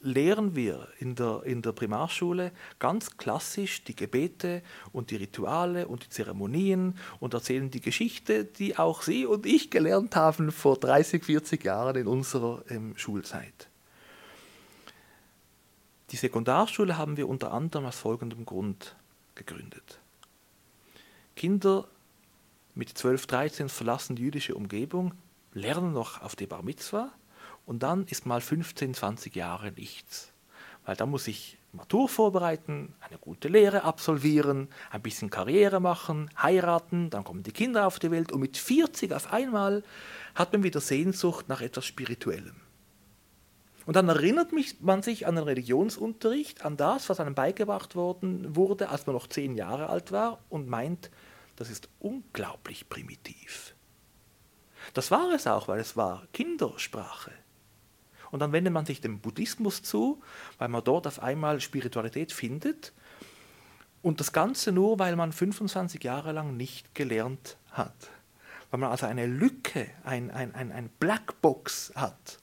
lehren 0.00 0.54
wir 0.54 0.88
in 1.00 1.16
der, 1.16 1.42
in 1.44 1.62
der 1.62 1.72
Primarschule 1.72 2.52
ganz 2.78 3.16
klassisch 3.16 3.82
die 3.84 3.96
Gebete 3.96 4.62
und 4.92 5.10
die 5.10 5.16
Rituale 5.16 5.88
und 5.88 6.04
die 6.04 6.08
Zeremonien 6.10 6.96
und 7.18 7.34
erzählen 7.34 7.70
die 7.70 7.80
Geschichte, 7.80 8.44
die 8.44 8.78
auch 8.78 9.02
Sie 9.02 9.26
und 9.26 9.46
ich 9.46 9.70
gelernt 9.70 10.14
haben 10.14 10.52
vor 10.52 10.78
30, 10.78 11.24
40 11.24 11.64
Jahren 11.64 11.96
in 11.96 12.06
unserer 12.06 12.62
ähm, 12.68 12.92
Schulzeit. 12.96 13.70
Die 16.14 16.18
Sekundarschule 16.18 16.96
haben 16.96 17.16
wir 17.16 17.28
unter 17.28 17.52
anderem 17.52 17.86
aus 17.86 17.98
folgendem 17.98 18.46
Grund 18.46 18.94
gegründet. 19.34 19.98
Kinder 21.34 21.88
mit 22.76 22.96
12, 22.96 23.26
13 23.26 23.68
verlassen 23.68 24.14
die 24.14 24.22
jüdische 24.22 24.54
Umgebung, 24.54 25.14
lernen 25.54 25.92
noch 25.92 26.22
auf 26.22 26.36
die 26.36 26.46
Bar 26.46 26.62
Mitzvah 26.62 27.10
und 27.66 27.82
dann 27.82 28.06
ist 28.06 28.26
mal 28.26 28.40
15, 28.40 28.94
20 28.94 29.34
Jahre 29.34 29.72
nichts. 29.72 30.32
Weil 30.84 30.94
da 30.94 31.04
muss 31.04 31.26
ich 31.26 31.58
Matur 31.72 32.08
vorbereiten, 32.08 32.94
eine 33.00 33.18
gute 33.18 33.48
Lehre 33.48 33.82
absolvieren, 33.82 34.68
ein 34.92 35.02
bisschen 35.02 35.30
Karriere 35.30 35.80
machen, 35.80 36.30
heiraten, 36.40 37.10
dann 37.10 37.24
kommen 37.24 37.42
die 37.42 37.50
Kinder 37.50 37.88
auf 37.88 37.98
die 37.98 38.12
Welt 38.12 38.30
und 38.30 38.38
mit 38.38 38.56
40 38.56 39.12
auf 39.12 39.32
einmal 39.32 39.82
hat 40.36 40.52
man 40.52 40.62
wieder 40.62 40.80
Sehnsucht 40.80 41.48
nach 41.48 41.60
etwas 41.60 41.86
Spirituellem. 41.86 42.63
Und 43.86 43.96
dann 43.96 44.08
erinnert 44.08 44.52
mich, 44.52 44.80
man 44.80 45.02
sich 45.02 45.26
an 45.26 45.36
den 45.36 45.44
Religionsunterricht, 45.44 46.64
an 46.64 46.76
das, 46.76 47.08
was 47.08 47.20
einem 47.20 47.34
beigebracht 47.34 47.96
worden 47.96 48.56
wurde, 48.56 48.88
als 48.88 49.06
man 49.06 49.14
noch 49.14 49.26
zehn 49.26 49.54
Jahre 49.56 49.88
alt 49.88 50.10
war 50.10 50.40
und 50.48 50.68
meint, 50.68 51.10
das 51.56 51.70
ist 51.70 51.88
unglaublich 52.00 52.88
primitiv. 52.88 53.74
Das 54.92 55.10
war 55.10 55.32
es 55.32 55.46
auch, 55.46 55.68
weil 55.68 55.80
es 55.80 55.96
war 55.96 56.26
Kindersprache. 56.32 57.32
Und 58.30 58.40
dann 58.40 58.52
wendet 58.52 58.72
man 58.72 58.84
sich 58.84 59.00
dem 59.00 59.20
Buddhismus 59.20 59.82
zu, 59.82 60.20
weil 60.58 60.68
man 60.68 60.82
dort 60.82 61.06
auf 61.06 61.22
einmal 61.22 61.60
Spiritualität 61.60 62.32
findet. 62.32 62.92
Und 64.02 64.20
das 64.20 64.32
Ganze 64.32 64.72
nur, 64.72 64.98
weil 64.98 65.14
man 65.16 65.32
25 65.32 66.02
Jahre 66.02 66.32
lang 66.32 66.56
nicht 66.56 66.94
gelernt 66.94 67.56
hat. 67.70 68.10
Weil 68.70 68.80
man 68.80 68.90
also 68.90 69.06
eine 69.06 69.26
Lücke, 69.26 69.86
ein, 70.02 70.30
ein, 70.30 70.52
ein, 70.54 70.90
Blackbox 70.98 71.92
hat 71.94 72.40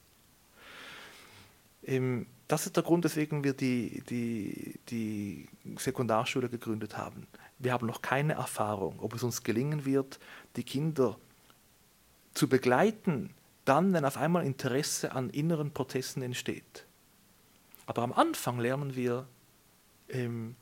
das 1.84 2.66
ist 2.66 2.76
der 2.76 2.84
Grund, 2.84 3.04
weswegen 3.04 3.44
wir 3.44 3.54
die, 3.54 4.04
die, 4.10 4.80
die 4.90 5.48
Sekundarschule 5.78 6.50
gegründet 6.50 6.98
haben. 6.98 7.28
Wir 7.60 7.74
haben 7.74 7.88
noch 7.88 8.02
keine 8.02 8.34
Erfahrung, 8.34 9.00
ob 9.00 9.14
es 9.14 9.24
uns 9.24 9.44
gelingen 9.44 9.86
wird, 9.86 10.20
die 10.56 10.64
Kinder 10.64 11.18
zu 12.34 12.48
begleiten, 12.48 13.32
dann, 13.66 13.94
wenn 13.94 14.06
auf 14.06 14.18
einmal 14.18 14.46
Interesse 14.46 15.12
an 15.12 15.30
inneren 15.30 15.72
Prozessen 15.72 16.22
entsteht. 16.24 16.86
Aber 17.86 18.04
am 18.04 18.14
Anfang 18.14 18.60
lernen 18.60 18.96
wir, 18.96 19.28
ähm, 20.10 20.56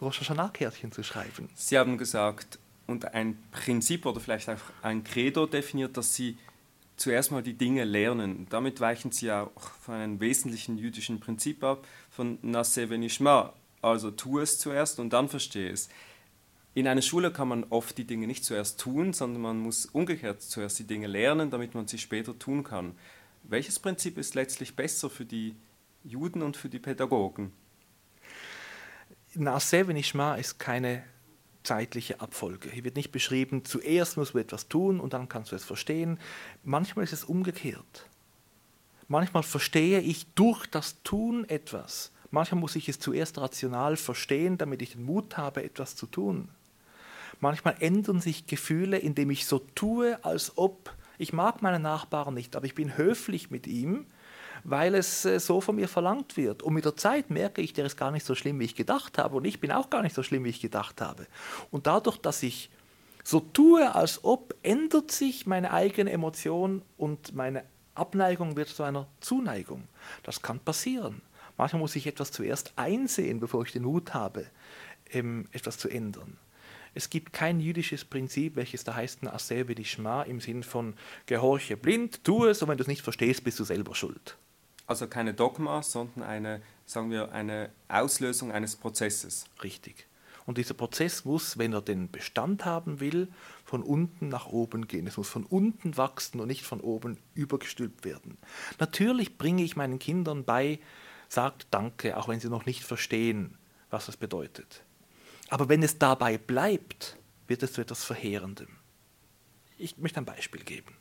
Rosh 0.00 0.20
Hashanah-Kärtchen 0.20 0.92
zu 0.92 1.02
schreiben. 1.02 1.50
Sie 1.54 1.78
haben 1.78 1.98
gesagt, 1.98 2.58
und 2.86 3.14
ein 3.14 3.40
Prinzip 3.52 4.04
oder 4.06 4.20
vielleicht 4.20 4.48
auch 4.48 4.60
ein 4.82 5.04
Credo 5.04 5.46
definiert, 5.46 5.96
dass 5.96 6.14
Sie 6.14 6.36
zuerst 7.00 7.32
mal 7.32 7.42
die 7.42 7.54
Dinge 7.54 7.84
lernen. 7.84 8.46
Damit 8.50 8.80
weichen 8.80 9.10
sie 9.10 9.32
auch 9.32 9.50
von 9.80 9.94
einem 9.94 10.20
wesentlichen 10.20 10.76
jüdischen 10.76 11.18
Prinzip 11.18 11.64
ab, 11.64 11.86
von 12.10 12.38
Nasse 12.42 12.90
Venishma, 12.90 13.54
also 13.80 14.10
tu 14.10 14.38
es 14.38 14.58
zuerst 14.58 15.00
und 15.00 15.12
dann 15.12 15.28
verstehe 15.28 15.70
es. 15.70 15.88
In 16.74 16.86
einer 16.86 17.02
Schule 17.02 17.32
kann 17.32 17.48
man 17.48 17.64
oft 17.70 17.96
die 17.96 18.04
Dinge 18.04 18.26
nicht 18.26 18.44
zuerst 18.44 18.78
tun, 18.78 19.14
sondern 19.14 19.40
man 19.42 19.58
muss 19.58 19.86
umgekehrt 19.86 20.42
zuerst 20.42 20.78
die 20.78 20.86
Dinge 20.86 21.06
lernen, 21.06 21.50
damit 21.50 21.74
man 21.74 21.88
sie 21.88 21.98
später 21.98 22.38
tun 22.38 22.62
kann. 22.62 22.94
Welches 23.44 23.78
Prinzip 23.78 24.18
ist 24.18 24.34
letztlich 24.34 24.76
besser 24.76 25.08
für 25.08 25.24
die 25.24 25.56
Juden 26.04 26.42
und 26.42 26.56
für 26.56 26.68
die 26.68 26.78
Pädagogen? 26.78 27.52
Nasse 29.34 29.88
Venishma 29.88 30.34
ist 30.34 30.58
keine 30.58 31.02
zeitliche 31.62 32.20
Abfolge. 32.20 32.70
Hier 32.70 32.84
wird 32.84 32.96
nicht 32.96 33.12
beschrieben, 33.12 33.64
zuerst 33.64 34.16
musst 34.16 34.34
du 34.34 34.38
etwas 34.38 34.68
tun 34.68 35.00
und 35.00 35.12
dann 35.12 35.28
kannst 35.28 35.52
du 35.52 35.56
es 35.56 35.64
verstehen. 35.64 36.18
Manchmal 36.64 37.04
ist 37.04 37.12
es 37.12 37.24
umgekehrt. 37.24 38.06
Manchmal 39.08 39.42
verstehe 39.42 40.00
ich 40.00 40.26
durch 40.34 40.66
das 40.66 41.02
Tun 41.02 41.48
etwas. 41.48 42.12
Manchmal 42.30 42.60
muss 42.60 42.76
ich 42.76 42.88
es 42.88 43.00
zuerst 43.00 43.38
rational 43.38 43.96
verstehen, 43.96 44.56
damit 44.56 44.82
ich 44.82 44.92
den 44.92 45.02
Mut 45.02 45.36
habe, 45.36 45.64
etwas 45.64 45.96
zu 45.96 46.06
tun. 46.06 46.48
Manchmal 47.40 47.76
ändern 47.80 48.20
sich 48.20 48.46
Gefühle, 48.46 48.98
indem 48.98 49.30
ich 49.30 49.46
so 49.46 49.58
tue, 49.74 50.22
als 50.24 50.52
ob 50.56 50.94
ich 51.18 51.32
mag 51.32 51.60
meinen 51.60 51.82
Nachbarn 51.82 52.32
nicht, 52.32 52.56
aber 52.56 52.64
ich 52.64 52.74
bin 52.74 52.96
höflich 52.96 53.50
mit 53.50 53.66
ihm 53.66 54.06
weil 54.64 54.94
es 54.94 55.24
äh, 55.24 55.40
so 55.40 55.60
von 55.60 55.76
mir 55.76 55.88
verlangt 55.88 56.36
wird. 56.36 56.62
Und 56.62 56.74
mit 56.74 56.84
der 56.84 56.96
Zeit 56.96 57.30
merke 57.30 57.62
ich, 57.62 57.72
der 57.72 57.86
ist 57.86 57.96
gar 57.96 58.10
nicht 58.10 58.26
so 58.26 58.34
schlimm, 58.34 58.58
wie 58.60 58.64
ich 58.64 58.74
gedacht 58.74 59.18
habe. 59.18 59.36
Und 59.36 59.44
ich 59.44 59.60
bin 59.60 59.72
auch 59.72 59.90
gar 59.90 60.02
nicht 60.02 60.14
so 60.14 60.22
schlimm, 60.22 60.44
wie 60.44 60.50
ich 60.50 60.60
gedacht 60.60 61.00
habe. 61.00 61.26
Und 61.70 61.86
dadurch, 61.86 62.18
dass 62.18 62.42
ich 62.42 62.70
so 63.24 63.40
tue, 63.40 63.94
als 63.94 64.24
ob, 64.24 64.54
ändert 64.62 65.10
sich 65.10 65.46
meine 65.46 65.72
eigene 65.72 66.10
Emotion 66.10 66.82
und 66.96 67.34
meine 67.34 67.64
Abneigung 67.94 68.56
wird 68.56 68.68
zu 68.68 68.82
einer 68.82 69.06
Zuneigung. 69.20 69.84
Das 70.22 70.42
kann 70.42 70.58
passieren. 70.58 71.22
Manchmal 71.56 71.80
muss 71.80 71.96
ich 71.96 72.06
etwas 72.06 72.32
zuerst 72.32 72.72
einsehen, 72.76 73.40
bevor 73.40 73.64
ich 73.64 73.72
den 73.72 73.82
Mut 73.82 74.14
habe, 74.14 74.46
ähm, 75.10 75.46
etwas 75.52 75.76
zu 75.76 75.88
ändern. 75.88 76.38
Es 76.94 77.10
gibt 77.10 77.32
kein 77.32 77.60
jüdisches 77.60 78.04
Prinzip, 78.04 78.56
welches 78.56 78.84
da 78.84 78.94
heißt, 78.94 79.24
Asebe 79.26 79.74
die 79.74 79.84
Schma 79.84 80.22
im 80.22 80.40
Sinn 80.40 80.62
von 80.62 80.94
gehorche 81.26 81.76
blind, 81.76 82.24
tu 82.24 82.46
es 82.46 82.62
und 82.62 82.68
wenn 82.68 82.78
du 82.78 82.82
es 82.82 82.88
nicht 82.88 83.02
verstehst, 83.02 83.44
bist 83.44 83.60
du 83.60 83.64
selber 83.64 83.94
schuld. 83.94 84.36
Also 84.90 85.06
keine 85.06 85.34
Dogma, 85.34 85.84
sondern 85.84 86.24
eine, 86.24 86.60
sagen 86.84 87.12
wir, 87.12 87.30
eine 87.30 87.70
Auslösung 87.86 88.50
eines 88.50 88.74
Prozesses. 88.74 89.44
Richtig. 89.62 90.08
Und 90.46 90.58
dieser 90.58 90.74
Prozess 90.74 91.24
muss, 91.24 91.58
wenn 91.58 91.72
er 91.72 91.80
den 91.80 92.10
Bestand 92.10 92.64
haben 92.64 92.98
will, 92.98 93.28
von 93.64 93.84
unten 93.84 94.26
nach 94.26 94.46
oben 94.46 94.88
gehen. 94.88 95.06
Es 95.06 95.16
muss 95.16 95.28
von 95.28 95.44
unten 95.44 95.96
wachsen 95.96 96.40
und 96.40 96.48
nicht 96.48 96.64
von 96.64 96.80
oben 96.80 97.18
übergestülpt 97.34 98.04
werden. 98.04 98.36
Natürlich 98.80 99.38
bringe 99.38 99.62
ich 99.62 99.76
meinen 99.76 100.00
Kindern 100.00 100.42
bei, 100.42 100.80
sagt 101.28 101.68
Danke, 101.70 102.16
auch 102.16 102.26
wenn 102.26 102.40
sie 102.40 102.50
noch 102.50 102.66
nicht 102.66 102.82
verstehen, 102.82 103.56
was 103.90 104.06
das 104.06 104.16
bedeutet. 104.16 104.82
Aber 105.50 105.68
wenn 105.68 105.84
es 105.84 106.00
dabei 106.00 106.36
bleibt, 106.36 107.16
wird 107.46 107.62
es 107.62 107.74
zu 107.74 107.80
etwas 107.80 108.02
Verheerendem. 108.02 108.70
Ich 109.78 109.98
möchte 109.98 110.18
ein 110.18 110.24
Beispiel 110.24 110.64
geben. 110.64 110.96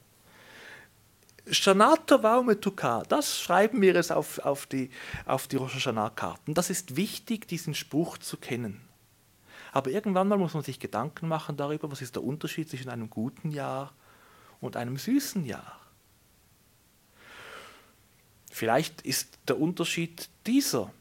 Shanato 1.52 2.22
Vaumetuka, 2.22 3.04
das 3.08 3.40
schreiben 3.40 3.82
wir 3.82 3.96
es 3.96 4.12
auf, 4.12 4.40
auf 4.40 4.66
die, 4.66 4.90
auf 5.26 5.48
die 5.48 5.56
Rosh 5.56 5.76
Hashanah-Karten. 5.76 6.54
Das 6.54 6.70
ist 6.70 6.96
wichtig, 6.96 7.48
diesen 7.48 7.74
Spruch 7.74 8.18
zu 8.18 8.38
kennen. 8.38 8.82
Aber 9.72 9.92
irgendwann 9.92 10.28
mal 10.28 10.38
muss 10.38 10.54
man 10.54 10.64
sich 10.64 10.80
Gedanken 10.80 11.28
machen 11.28 11.58
darüber, 11.58 11.92
was 11.92 12.02
ist 12.02 12.16
der 12.16 12.24
Unterschied 12.24 12.70
zwischen 12.70 12.90
einem 12.90 13.10
guten 13.10 13.52
Jahr 13.52 13.94
und 14.62 14.76
einem 14.76 14.98
süßen 14.98 15.46
Jahr. 15.46 15.80
Vielleicht 18.52 19.02
ist 19.02 19.38
der 19.48 19.60
Unterschied 19.60 20.30
dieser. 20.48 20.92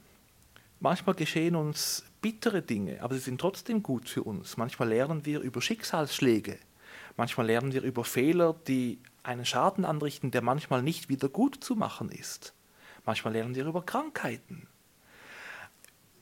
Manchmal 0.81 1.15
geschehen 1.15 1.57
uns 1.57 2.05
bittere 2.21 2.63
Dinge, 2.63 3.03
aber 3.03 3.15
sie 3.15 3.21
sind 3.21 3.41
trotzdem 3.41 3.83
gut 3.83 4.09
für 4.09 4.23
uns. 4.23 4.57
Manchmal 4.57 4.89
lernen 4.89 5.25
wir 5.25 5.41
über 5.41 5.61
Schicksalsschläge. 5.61 6.59
Manchmal 7.17 7.47
lernen 7.47 7.73
wir 7.73 7.83
über 7.83 8.05
Fehler, 8.05 8.55
die 8.67 8.99
einen 9.29 9.45
Schaden 9.45 9.85
anrichten, 9.85 10.31
der 10.31 10.43
manchmal 10.43 10.83
nicht 10.83 11.09
wieder 11.09 11.29
gut 11.29 11.63
zu 11.63 11.77
machen 11.77 12.11
ist. 12.11 12.55
Manchmal 13.05 13.35
lernen 13.35 13.55
wir 13.55 13.67
über 13.67 13.83
Krankheiten. 13.83 14.67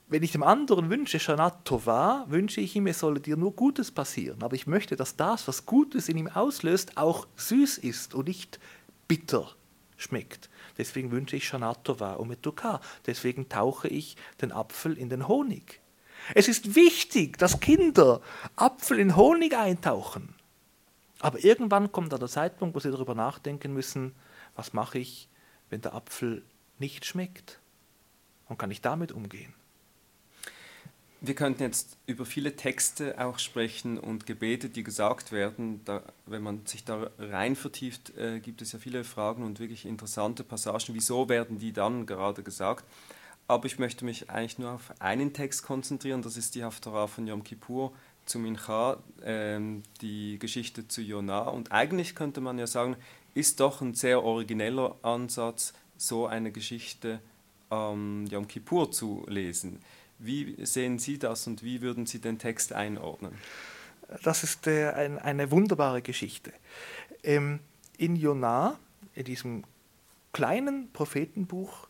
Wenn 0.09 0.23
ich 0.23 0.31
dem 0.31 0.43
anderen 0.43 0.89
wünsche, 0.89 1.19
Shanat 1.19 1.65
Tova, 1.65 2.25
wünsche 2.29 2.61
ich 2.61 2.75
ihm, 2.75 2.87
es 2.87 2.99
solle 2.99 3.19
dir 3.19 3.35
nur 3.35 3.53
Gutes 3.53 3.91
passieren. 3.91 4.41
Aber 4.41 4.55
ich 4.55 4.67
möchte, 4.67 4.95
dass 4.95 5.17
das, 5.17 5.47
was 5.47 5.65
Gutes 5.65 6.07
in 6.07 6.17
ihm 6.17 6.27
auslöst, 6.27 6.97
auch 6.97 7.27
süß 7.35 7.77
ist 7.79 8.13
und 8.13 8.27
nicht 8.27 8.59
bitter 9.07 9.49
schmeckt. 9.97 10.49
Deswegen 10.77 11.11
wünsche 11.11 11.35
ich 11.35 11.47
Shanat 11.47 11.83
Tova 11.83 12.13
und 12.13 12.29
Metuka. 12.29 12.79
Deswegen 13.05 13.49
tauche 13.49 13.87
ich 13.87 14.15
den 14.41 14.51
Apfel 14.51 14.97
in 14.97 15.09
den 15.09 15.27
Honig. 15.27 15.81
Es 16.35 16.47
ist 16.47 16.75
wichtig, 16.75 17.37
dass 17.37 17.59
Kinder 17.59 18.21
Apfel 18.55 18.99
in 18.99 19.15
Honig 19.15 19.57
eintauchen. 19.57 20.36
Aber 21.19 21.43
irgendwann 21.43 21.91
kommt 21.91 22.13
da 22.13 22.17
der 22.17 22.27
Zeitpunkt, 22.27 22.75
wo 22.75 22.79
sie 22.79 22.91
darüber 22.91 23.15
nachdenken 23.15 23.73
müssen, 23.73 24.13
was 24.55 24.73
mache 24.73 24.99
ich, 24.99 25.29
wenn 25.69 25.81
der 25.81 25.93
Apfel 25.93 26.43
nicht 26.79 27.05
schmeckt? 27.05 27.59
Und 28.47 28.57
kann 28.57 28.71
ich 28.71 28.81
damit 28.81 29.11
umgehen? 29.11 29.53
Wir 31.19 31.33
könnten 31.33 31.63
jetzt 31.63 31.97
über 32.05 32.25
viele 32.25 32.55
Texte 32.55 33.19
auch 33.19 33.39
sprechen 33.39 33.97
und 33.97 34.27
Gebete, 34.27 34.69
die 34.69 34.83
gesagt 34.83 35.31
werden. 35.31 35.81
Da, 35.83 36.03
wenn 36.27 36.43
man 36.43 36.65
sich 36.67 36.85
da 36.85 37.09
rein 37.17 37.55
vertieft, 37.55 38.15
äh, 38.17 38.39
gibt 38.39 38.61
es 38.61 38.71
ja 38.71 38.79
viele 38.79 39.03
Fragen 39.03 39.43
und 39.43 39.59
wirklich 39.59 39.85
interessante 39.87 40.43
Passagen. 40.43 40.93
Wieso 40.93 41.27
werden 41.27 41.57
die 41.57 41.73
dann 41.73 42.05
gerade 42.05 42.43
gesagt? 42.43 42.85
Aber 43.47 43.65
ich 43.65 43.79
möchte 43.79 44.05
mich 44.05 44.29
eigentlich 44.29 44.59
nur 44.59 44.71
auf 44.73 44.93
einen 44.99 45.33
Text 45.33 45.63
konzentrieren, 45.63 46.21
das 46.21 46.37
ist 46.37 46.53
die 46.53 46.63
Haftarah 46.63 47.07
von 47.07 47.25
Yom 47.25 47.43
Kippur 47.43 47.93
zu 48.27 48.39
Mincha, 48.39 48.97
äh, 49.21 49.59
die 50.01 50.37
Geschichte 50.37 50.87
zu 50.87 51.01
Jonah. 51.01 51.47
Und 51.47 51.71
eigentlich 51.71 52.13
könnte 52.13 52.41
man 52.41 52.59
ja 52.59 52.67
sagen, 52.67 52.95
ist 53.33 53.59
doch 53.59 53.81
ein 53.81 53.93
sehr 53.93 54.23
origineller 54.23 54.95
Ansatz, 55.01 55.73
so 55.97 56.27
eine 56.27 56.51
Geschichte 56.51 57.19
ähm, 57.71 58.25
Yom 58.29 58.47
Kippur 58.47 58.91
zu 58.91 59.25
lesen. 59.27 59.79
Wie 60.19 60.55
sehen 60.65 60.99
Sie 60.99 61.19
das 61.19 61.47
und 61.47 61.63
wie 61.63 61.81
würden 61.81 62.05
Sie 62.05 62.19
den 62.19 62.39
Text 62.39 62.73
einordnen? 62.73 63.33
Das 64.23 64.43
ist 64.43 64.67
äh, 64.67 64.89
ein, 64.89 65.19
eine 65.19 65.51
wunderbare 65.51 66.01
Geschichte. 66.01 66.53
Ähm, 67.23 67.59
in 67.97 68.15
Jonah, 68.15 68.79
in 69.13 69.25
diesem 69.25 69.63
kleinen 70.33 70.91
Prophetenbuch, 70.91 71.87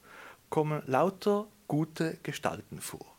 kommen 0.50 0.82
lauter 0.86 1.47
gute 1.67 2.17
Gestalten 2.23 2.80
vor. 2.80 3.17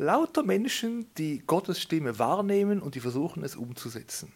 Lauter 0.00 0.42
Menschen, 0.42 1.06
die 1.18 1.42
Gottes 1.46 1.78
Stimme 1.78 2.18
wahrnehmen 2.18 2.80
und 2.80 2.94
die 2.94 3.00
versuchen 3.00 3.44
es 3.44 3.54
umzusetzen. 3.54 4.32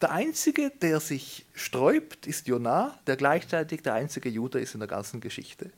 Der 0.00 0.10
einzige, 0.10 0.72
der 0.82 0.98
sich 0.98 1.46
sträubt, 1.54 2.26
ist 2.26 2.48
Jonah, 2.48 2.98
der 3.06 3.16
gleichzeitig 3.16 3.82
der 3.82 3.94
einzige 3.94 4.28
Jude 4.28 4.58
ist 4.58 4.74
in 4.74 4.80
der 4.80 4.88
ganzen 4.88 5.20
Geschichte. 5.20 5.70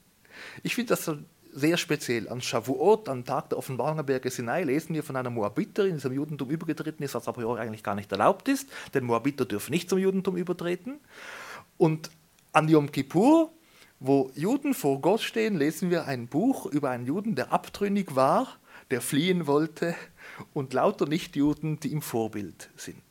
Ich 0.62 0.74
finde 0.74 0.96
das 0.96 1.10
sehr 1.52 1.76
speziell. 1.76 2.30
An 2.30 2.40
Shavuot, 2.40 3.10
am 3.10 3.26
Tag 3.26 3.50
der 3.50 3.58
Offenbarung 3.58 3.98
am 3.98 4.06
Berge 4.06 4.30
Sinai, 4.30 4.62
lesen 4.62 4.94
wir 4.94 5.02
von 5.02 5.16
einer 5.16 5.28
Moabiterin, 5.28 5.96
die 5.96 6.00
zum 6.00 6.14
Judentum 6.14 6.48
übergetreten 6.48 7.04
ist, 7.04 7.14
was 7.14 7.28
a 7.28 7.32
priori 7.32 7.60
eigentlich 7.60 7.82
gar 7.82 7.94
nicht 7.94 8.10
erlaubt 8.10 8.48
ist, 8.48 8.70
denn 8.94 9.04
Moabiter 9.04 9.44
dürfen 9.44 9.72
nicht 9.72 9.90
zum 9.90 9.98
Judentum 9.98 10.38
übertreten. 10.38 10.98
Und 11.76 12.10
an 12.54 12.70
Yom 12.70 12.90
Kippur, 12.90 13.52
wo 14.00 14.32
Juden 14.34 14.72
vor 14.72 15.00
Gott 15.00 15.20
stehen, 15.20 15.56
lesen 15.56 15.90
wir 15.90 16.06
ein 16.06 16.26
Buch 16.26 16.66
über 16.66 16.90
einen 16.90 17.06
Juden, 17.06 17.34
der 17.34 17.52
abtrünnig 17.52 18.16
war, 18.16 18.58
der 18.90 19.02
fliehen 19.02 19.46
wollte 19.46 19.94
und 20.54 20.72
lauter 20.72 21.06
Nichtjuden, 21.06 21.78
die 21.80 21.92
ihm 21.92 22.02
Vorbild 22.02 22.70
sind. 22.76 23.02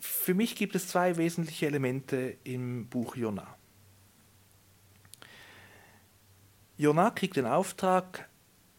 Für 0.00 0.34
mich 0.34 0.56
gibt 0.56 0.74
es 0.74 0.88
zwei 0.88 1.16
wesentliche 1.18 1.66
Elemente 1.66 2.36
im 2.44 2.86
Buch 2.88 3.16
Jonah. 3.16 3.54
Jonah 6.78 7.10
kriegt 7.10 7.36
den 7.36 7.46
Auftrag, 7.46 8.28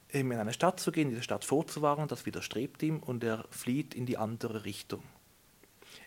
in 0.10 0.32
eine 0.32 0.54
Stadt 0.54 0.80
zu 0.80 0.92
gehen, 0.92 1.10
diese 1.10 1.22
Stadt 1.22 1.46
vorzuwarnen, 1.46 2.08
das 2.08 2.26
widerstrebt 2.26 2.82
ihm 2.82 2.98
und 3.00 3.24
er 3.24 3.46
flieht 3.52 3.94
in 3.94 4.08
die 4.08 4.18
andere 4.18 4.66
Richtung. 4.66 5.04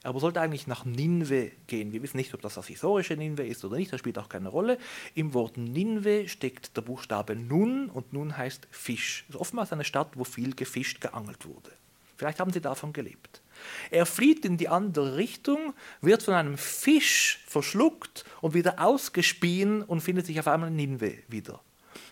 Er 0.03 0.11
aber 0.11 0.21
sollte 0.21 0.41
eigentlich 0.41 0.67
nach 0.67 0.85
Ninve 0.85 1.53
gehen. 1.67 1.93
Wir 1.93 2.03
wissen 2.03 2.17
nicht, 2.17 2.35
ob 2.35 2.43
das 2.43 2.55
das 2.55 2.67
historische 2.67 3.17
Ninve 3.17 3.47
ist 3.47 3.65
oder 3.65 3.77
nicht, 3.77 3.93
das 3.93 4.01
spielt 4.01 4.19
auch 4.19 4.29
keine 4.29 4.49
Rolle. 4.49 4.79
Im 5.15 5.33
Wort 5.35 5.57
Ninve 5.57 6.29
steckt 6.29 6.77
der 6.77 6.83
Buchstabe 6.83 7.37
Nun 7.37 7.89
und 7.89 8.13
Nun 8.13 8.37
heißt 8.37 8.67
Fisch. 8.71 9.25
Das 9.29 9.37
ist 9.37 9.41
oftmals 9.41 9.73
eine 9.73 9.85
Stadt, 9.85 10.11
wo 10.15 10.25
viel 10.25 10.55
gefischt, 10.55 11.01
geangelt 11.01 11.47
wurde. 11.47 11.71
Vielleicht 12.17 12.41
haben 12.41 12.53
sie 12.53 12.61
davon 12.61 12.93
gelebt. 12.93 13.43
Er 13.91 14.07
flieht 14.07 14.45
in 14.45 14.57
die 14.57 14.69
andere 14.69 15.17
Richtung, 15.17 15.75
wird 16.01 16.23
von 16.23 16.35
einem 16.35 16.59
Fisch 16.59 17.43
verschluckt 17.47 18.25
und 18.41 18.55
wieder 18.55 18.85
ausgespien 18.85 19.83
und 19.83 20.01
findet 20.01 20.27
sich 20.27 20.39
auf 20.39 20.49
einmal 20.49 20.69
in 20.69 20.77
Ninve 20.77 21.19
wieder. 21.29 21.61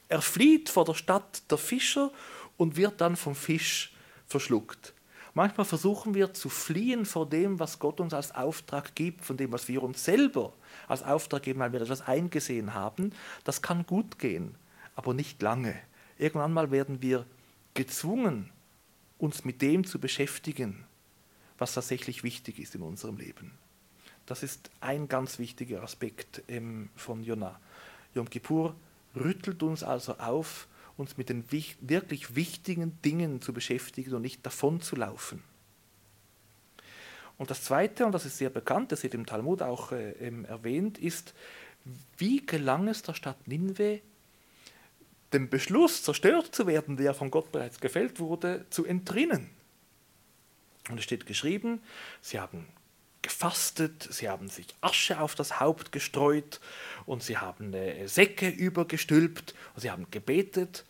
Er 0.08 0.22
flieht 0.22 0.68
vor 0.68 0.84
der 0.84 0.94
Stadt 0.94 1.42
der 1.50 1.58
Fischer 1.58 2.12
und 2.56 2.76
wird 2.76 3.00
dann 3.00 3.16
vom 3.16 3.34
Fisch 3.34 3.92
verschluckt. 4.26 4.92
Manchmal 5.34 5.64
versuchen 5.64 6.14
wir 6.14 6.32
zu 6.32 6.48
fliehen 6.48 7.06
vor 7.06 7.28
dem, 7.28 7.60
was 7.60 7.78
Gott 7.78 8.00
uns 8.00 8.12
als 8.14 8.34
Auftrag 8.34 8.94
gibt, 8.94 9.24
von 9.24 9.36
dem, 9.36 9.52
was 9.52 9.68
wir 9.68 9.82
uns 9.82 10.04
selber 10.04 10.52
als 10.88 11.02
Auftrag 11.02 11.42
geben, 11.44 11.60
weil 11.60 11.72
wir 11.72 11.80
etwas 11.80 12.02
eingesehen 12.02 12.74
haben. 12.74 13.12
Das 13.44 13.62
kann 13.62 13.86
gut 13.86 14.18
gehen, 14.18 14.56
aber 14.96 15.14
nicht 15.14 15.40
lange. 15.40 15.76
Irgendwann 16.18 16.52
mal 16.52 16.70
werden 16.70 17.00
wir 17.00 17.26
gezwungen, 17.74 18.50
uns 19.18 19.44
mit 19.44 19.62
dem 19.62 19.84
zu 19.84 20.00
beschäftigen, 20.00 20.84
was 21.58 21.74
tatsächlich 21.74 22.24
wichtig 22.24 22.58
ist 22.58 22.74
in 22.74 22.82
unserem 22.82 23.16
Leben. 23.16 23.52
Das 24.26 24.42
ist 24.42 24.70
ein 24.80 25.08
ganz 25.08 25.38
wichtiger 25.38 25.82
Aspekt 25.82 26.42
ähm, 26.48 26.88
von 26.96 27.22
Jonah. 27.22 27.58
Yom 28.14 28.28
Kippur 28.28 28.74
rüttelt 29.14 29.62
uns 29.62 29.82
also 29.82 30.18
auf, 30.18 30.68
uns 31.00 31.16
mit 31.16 31.28
den 31.28 31.44
wirklich 31.50 32.34
wichtigen 32.34 33.00
Dingen 33.02 33.40
zu 33.42 33.52
beschäftigen 33.52 34.14
und 34.14 34.22
nicht 34.22 34.44
davon 34.44 34.80
zu 34.80 34.96
laufen. 34.96 35.42
Und 37.38 37.50
das 37.50 37.64
Zweite, 37.64 38.04
und 38.04 38.12
das 38.12 38.26
ist 38.26 38.36
sehr 38.36 38.50
bekannt, 38.50 38.92
das 38.92 39.02
wird 39.02 39.14
im 39.14 39.24
Talmud 39.24 39.62
auch 39.62 39.92
äh, 39.92 40.12
erwähnt, 40.44 40.98
ist, 40.98 41.34
wie 42.18 42.44
gelang 42.44 42.86
es 42.86 43.02
der 43.02 43.14
Stadt 43.14 43.48
Ninve, 43.48 44.00
dem 45.32 45.48
Beschluss, 45.48 46.02
zerstört 46.02 46.54
zu 46.54 46.66
werden, 46.66 46.96
der 46.96 47.14
von 47.14 47.30
Gott 47.30 47.50
bereits 47.50 47.80
gefällt 47.80 48.20
wurde, 48.20 48.66
zu 48.68 48.84
entrinnen. 48.84 49.48
Und 50.90 50.98
es 50.98 51.04
steht 51.04 51.24
geschrieben, 51.24 51.80
sie 52.20 52.40
haben 52.40 52.66
gefastet, 53.22 54.08
sie 54.10 54.28
haben 54.28 54.48
sich 54.48 54.66
Asche 54.80 55.20
auf 55.20 55.34
das 55.34 55.60
Haupt 55.60 55.92
gestreut 55.92 56.60
und 57.06 57.22
sie 57.22 57.38
haben 57.38 57.72
äh, 57.74 58.06
Säcke 58.06 58.48
übergestülpt 58.48 59.54
und 59.74 59.80
sie 59.80 59.90
haben 59.90 60.10
gebetet. 60.10 60.84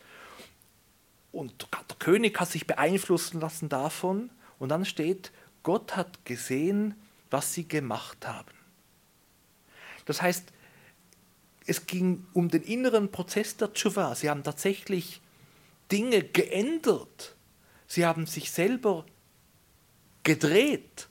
Und 1.33 1.67
der 1.73 1.97
König 1.99 2.39
hat 2.41 2.51
sich 2.51 2.67
beeinflussen 2.67 3.41
lassen 3.41 3.69
davon. 3.69 4.31
Und 4.59 4.71
dann 4.71 4.85
steht, 4.85 5.33
Gott 5.63 5.97
hat 5.97 6.25
gesehen, 6.25 6.95
was 7.31 7.55
sie 7.55 7.67
gemacht 7.69 8.27
haben. 8.27 8.53
Das 10.07 10.23
heißt, 10.23 10.53
es 11.67 11.87
ging 11.87 12.27
um 12.33 12.49
den 12.49 12.63
inneren 12.63 13.13
Prozess 13.13 13.57
der 13.57 13.73
Tshuva. 13.73 14.15
Sie 14.15 14.29
haben 14.29 14.43
tatsächlich 14.43 15.21
Dinge 15.93 16.23
geändert. 16.23 17.37
Sie 17.87 18.05
haben 18.05 18.27
sich 18.27 18.51
selber 18.51 19.05
gedreht 20.25 21.09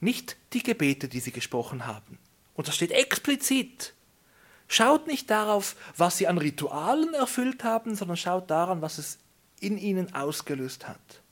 nicht 0.00 0.36
die 0.52 0.62
Gebete, 0.62 1.08
die 1.08 1.20
sie 1.20 1.32
gesprochen 1.32 1.86
haben. 1.86 2.18
Und 2.54 2.68
das 2.68 2.76
steht 2.76 2.92
explizit. 2.92 3.94
Schaut 4.68 5.06
nicht 5.06 5.30
darauf, 5.30 5.76
was 5.96 6.18
sie 6.18 6.26
an 6.26 6.38
Ritualen 6.38 7.14
erfüllt 7.14 7.64
haben, 7.64 7.94
sondern 7.94 8.16
schaut 8.16 8.50
daran, 8.50 8.82
was 8.82 8.98
es 8.98 9.18
in 9.60 9.78
ihnen 9.78 10.14
ausgelöst 10.14 10.88
hat. 10.88 11.22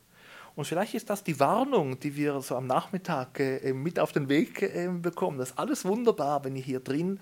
Und 0.57 0.67
vielleicht 0.67 0.95
ist 0.95 1.11
das 1.11 1.25
die 1.25 1.39
Warnung, 1.41 1.99
die 1.99 2.15
wir 2.15 2.41
so 2.41 2.57
am 2.57 2.67
Nachmittag 2.67 3.41
äh, 3.41 3.73
mit 3.73 3.99
auf 3.99 4.13
den 4.13 4.29
Weg 4.29 4.63
äh, 4.63 4.89
bekommen. 4.89 5.39
Das 5.39 5.51
ist 5.51 5.59
alles 5.59 5.85
wunderbar, 5.85 6.45
wenn 6.45 6.55
ihr 6.55 6.63
hier 6.63 6.81
drin 6.81 7.21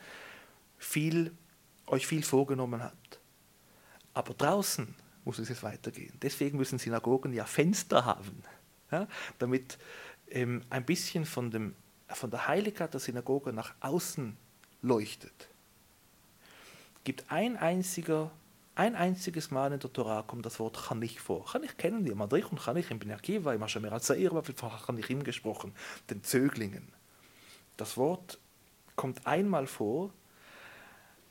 viel, 0.78 1.32
euch 1.86 2.06
viel 2.06 2.22
vorgenommen 2.22 2.82
habt. 2.82 3.20
Aber 4.12 4.34
draußen 4.34 4.94
muss 5.24 5.38
es 5.38 5.48
jetzt 5.48 5.62
weitergehen. 5.62 6.12
Deswegen 6.20 6.58
müssen 6.58 6.78
Synagogen 6.78 7.32
ja 7.32 7.46
Fenster 7.46 8.04
haben, 8.04 8.42
ja, 8.90 9.06
damit 9.38 9.78
ähm, 10.28 10.62
ein 10.68 10.84
bisschen 10.84 11.24
von, 11.24 11.50
dem, 11.50 11.74
von 12.08 12.30
der 12.30 12.48
Heiligkeit 12.48 12.92
der 12.92 13.00
Synagoge 13.00 13.52
nach 13.52 13.74
außen 13.80 14.36
leuchtet. 14.82 15.48
Es 16.96 17.04
gibt 17.04 17.24
ein 17.30 17.56
einziger 17.56 18.30
ein 18.74 18.94
einziges 18.96 19.50
Mal 19.50 19.72
in 19.72 19.80
der 19.80 19.92
Torah 19.92 20.22
kommt 20.22 20.46
das 20.46 20.58
Wort 20.58 20.78
Chanich 20.88 21.20
vor. 21.20 21.46
Chanich 21.46 21.76
kennen 21.76 22.06
wir, 22.06 22.14
Madrich 22.14 22.50
und 22.50 22.58
Chanich 22.58 22.90
in 22.90 22.98
Ben 22.98 23.10
Akiva, 23.12 23.52
im 23.52 23.60
Hashem 23.60 23.86
Zair, 24.00 24.30
von 24.30 24.70
Chanichim 24.86 25.24
gesprochen, 25.24 25.74
den 26.08 26.22
Zöglingen. 26.22 26.88
Das 27.76 27.98
Wort 27.98 28.38
kommt 28.96 29.26
einmal 29.26 29.66
vor, 29.66 30.10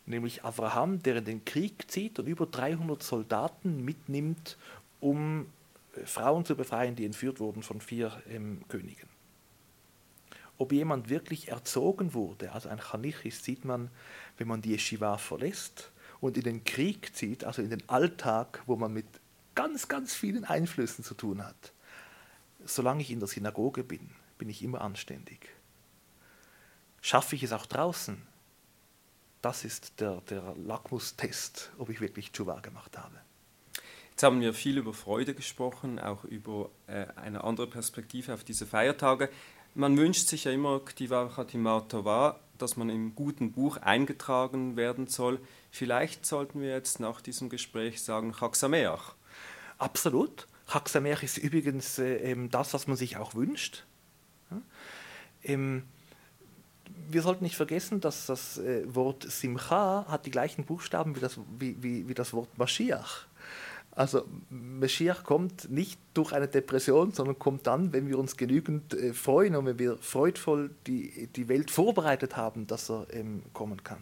nämlich 0.05 0.43
Abraham, 0.43 1.01
der 1.01 1.17
in 1.17 1.25
den 1.25 1.45
Krieg 1.45 1.89
zieht 1.89 2.19
und 2.19 2.27
über 2.27 2.45
300 2.45 3.01
Soldaten 3.01 3.83
mitnimmt, 3.83 4.57
um 4.99 5.47
äh, 5.95 6.05
Frauen 6.05 6.45
zu 6.45 6.55
befreien, 6.55 6.95
die 6.95 7.05
entführt 7.05 7.39
wurden 7.39 7.63
von 7.63 7.81
vier 7.81 8.21
ähm, 8.29 8.61
Königen. 8.67 9.09
Ob 10.59 10.73
jemand 10.73 11.09
wirklich 11.09 11.47
erzogen 11.47 12.13
wurde, 12.13 12.51
also 12.51 12.69
ein 12.69 12.79
Chanich 12.79 13.25
ist, 13.25 13.45
sieht 13.45 13.65
man, 13.65 13.89
wenn 14.37 14.47
man 14.47 14.61
die 14.61 14.73
Yeshiva 14.73 15.17
verlässt 15.17 15.91
und 16.21 16.37
in 16.37 16.43
den 16.43 16.63
Krieg 16.63 17.15
zieht, 17.15 17.43
also 17.43 17.61
in 17.61 17.71
den 17.71 17.87
Alltag, 17.89 18.61
wo 18.67 18.75
man 18.75 18.93
mit 18.93 19.07
ganz, 19.55 19.87
ganz 19.87 20.13
vielen 20.13 20.45
Einflüssen 20.45 21.03
zu 21.03 21.15
tun 21.15 21.43
hat. 21.43 21.73
Solange 22.63 23.01
ich 23.01 23.11
in 23.11 23.19
der 23.19 23.27
Synagoge 23.27 23.83
bin, 23.83 24.11
bin 24.37 24.49
ich 24.49 24.63
immer 24.63 24.81
anständig. 24.81 25.49
Schaffe 27.01 27.35
ich 27.35 27.43
es 27.43 27.51
auch 27.51 27.65
draußen? 27.65 28.21
Das 29.41 29.65
ist 29.65 29.99
der, 29.99 30.21
der 30.29 30.55
Lackmustest, 30.55 31.71
ob 31.79 31.89
ich 31.89 31.99
wirklich 31.99 32.31
Tshuva 32.31 32.59
gemacht 32.59 32.97
habe. 32.97 33.15
Jetzt 34.11 34.21
haben 34.21 34.39
wir 34.41 34.53
viel 34.53 34.77
über 34.77 34.93
Freude 34.93 35.33
gesprochen, 35.33 35.97
auch 35.97 36.23
über 36.25 36.69
äh, 36.85 37.07
eine 37.15 37.43
andere 37.43 37.65
Perspektive 37.65 38.35
auf 38.35 38.43
diese 38.43 38.67
Feiertage. 38.67 39.29
Man 39.73 39.97
wünscht 39.97 40.27
sich 40.27 40.43
ja 40.43 40.51
immer 40.51 40.81
dass 42.57 42.75
man 42.75 42.89
im 42.89 43.15
guten 43.15 43.53
Buch 43.53 43.77
eingetragen 43.77 44.75
werden 44.75 45.07
soll. 45.07 45.39
Vielleicht 45.71 46.25
sollten 46.25 46.61
wir 46.61 46.69
jetzt 46.69 46.99
nach 46.99 47.21
diesem 47.21 47.49
Gespräch 47.49 48.01
sagen 48.01 48.33
Chag 48.33 48.55
Sameach. 48.55 49.15
Absolut. 49.77 50.47
Chag 50.67 50.89
Sameach 50.89 51.23
ist 51.23 51.37
übrigens 51.37 51.99
äh, 51.99 52.35
das, 52.49 52.73
was 52.73 52.87
man 52.87 52.97
sich 52.97 53.17
auch 53.17 53.33
wünscht. 53.33 53.85
Ähm, 55.43 55.83
wir 57.09 57.21
sollten 57.21 57.43
nicht 57.43 57.55
vergessen, 57.55 58.01
dass 58.01 58.25
das 58.25 58.57
äh, 58.57 58.83
Wort 58.93 59.23
Simcha 59.23 60.05
hat 60.07 60.25
die 60.25 60.31
gleichen 60.31 60.65
Buchstaben 60.65 61.15
wie 61.15 61.19
das, 61.19 61.39
wie, 61.57 61.81
wie, 61.81 62.07
wie 62.07 62.13
das 62.13 62.33
Wort 62.33 62.57
Mashiach. 62.57 63.25
Also 63.93 64.25
Mashiach 64.49 65.23
kommt 65.23 65.69
nicht 65.69 65.99
durch 66.13 66.31
eine 66.31 66.47
Depression, 66.47 67.11
sondern 67.11 67.37
kommt 67.37 67.67
dann, 67.67 67.91
wenn 67.91 68.07
wir 68.07 68.17
uns 68.17 68.37
genügend 68.37 68.93
äh, 68.93 69.13
freuen 69.13 69.55
und 69.55 69.65
wenn 69.65 69.79
wir 69.79 69.97
freudvoll 69.97 70.71
die, 70.87 71.27
die 71.35 71.49
Welt 71.49 71.69
vorbereitet 71.69 72.37
haben, 72.37 72.67
dass 72.67 72.89
er 72.89 73.07
ähm, 73.11 73.43
kommen 73.53 73.83
kann. 73.83 74.01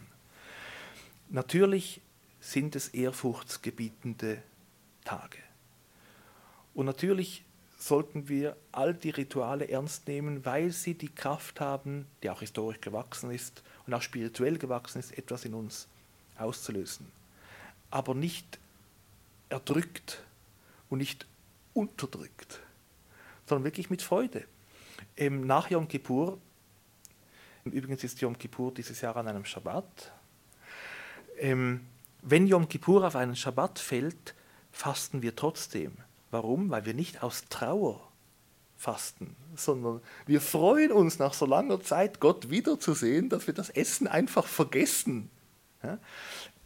Natürlich 1.28 2.00
sind 2.40 2.76
es 2.76 2.88
ehrfurchtsgebietende 2.88 4.42
Tage. 5.04 5.38
Und 6.72 6.86
natürlich 6.86 7.44
sollten 7.76 8.28
wir 8.28 8.56
all 8.72 8.94
die 8.94 9.10
Rituale 9.10 9.68
ernst 9.68 10.06
nehmen, 10.06 10.44
weil 10.44 10.70
sie 10.70 10.94
die 10.94 11.08
Kraft 11.08 11.60
haben, 11.60 12.06
die 12.22 12.30
auch 12.30 12.40
historisch 12.40 12.80
gewachsen 12.80 13.30
ist 13.30 13.62
und 13.86 13.94
auch 13.94 14.02
spirituell 14.02 14.58
gewachsen 14.58 14.98
ist, 14.98 15.16
etwas 15.16 15.44
in 15.44 15.54
uns 15.54 15.88
auszulösen. 16.38 17.06
Aber 17.90 18.14
nicht 18.14 18.58
erdrückt 19.50 20.24
und 20.88 20.98
nicht 20.98 21.26
unterdrückt, 21.74 22.60
sondern 23.46 23.64
wirklich 23.64 23.90
mit 23.90 24.02
Freude. 24.02 24.44
Ähm, 25.16 25.46
nach 25.46 25.70
Yom 25.70 25.88
Kippur, 25.88 26.38
übrigens 27.64 28.02
ist 28.04 28.20
Yom 28.20 28.38
Kippur 28.38 28.72
dieses 28.72 29.00
Jahr 29.00 29.16
an 29.16 29.28
einem 29.28 29.44
Schabbat, 29.44 30.12
ähm, 31.38 31.86
wenn 32.22 32.46
Yom 32.46 32.68
Kippur 32.68 33.06
auf 33.06 33.16
einen 33.16 33.36
Schabbat 33.36 33.78
fällt, 33.78 34.34
fasten 34.72 35.22
wir 35.22 35.36
trotzdem 35.36 35.96
Warum? 36.30 36.70
Weil 36.70 36.86
wir 36.86 36.94
nicht 36.94 37.22
aus 37.22 37.44
Trauer 37.48 38.08
fasten, 38.76 39.36
sondern 39.56 40.00
wir 40.26 40.40
freuen 40.40 40.90
uns 40.90 41.18
nach 41.18 41.34
so 41.34 41.44
langer 41.44 41.80
Zeit, 41.80 42.18
Gott 42.20 42.48
wiederzusehen, 42.48 43.28
dass 43.28 43.46
wir 43.46 43.52
das 43.52 43.68
Essen 43.68 44.06
einfach 44.06 44.46
vergessen. 44.46 45.28
Ja? 45.82 45.98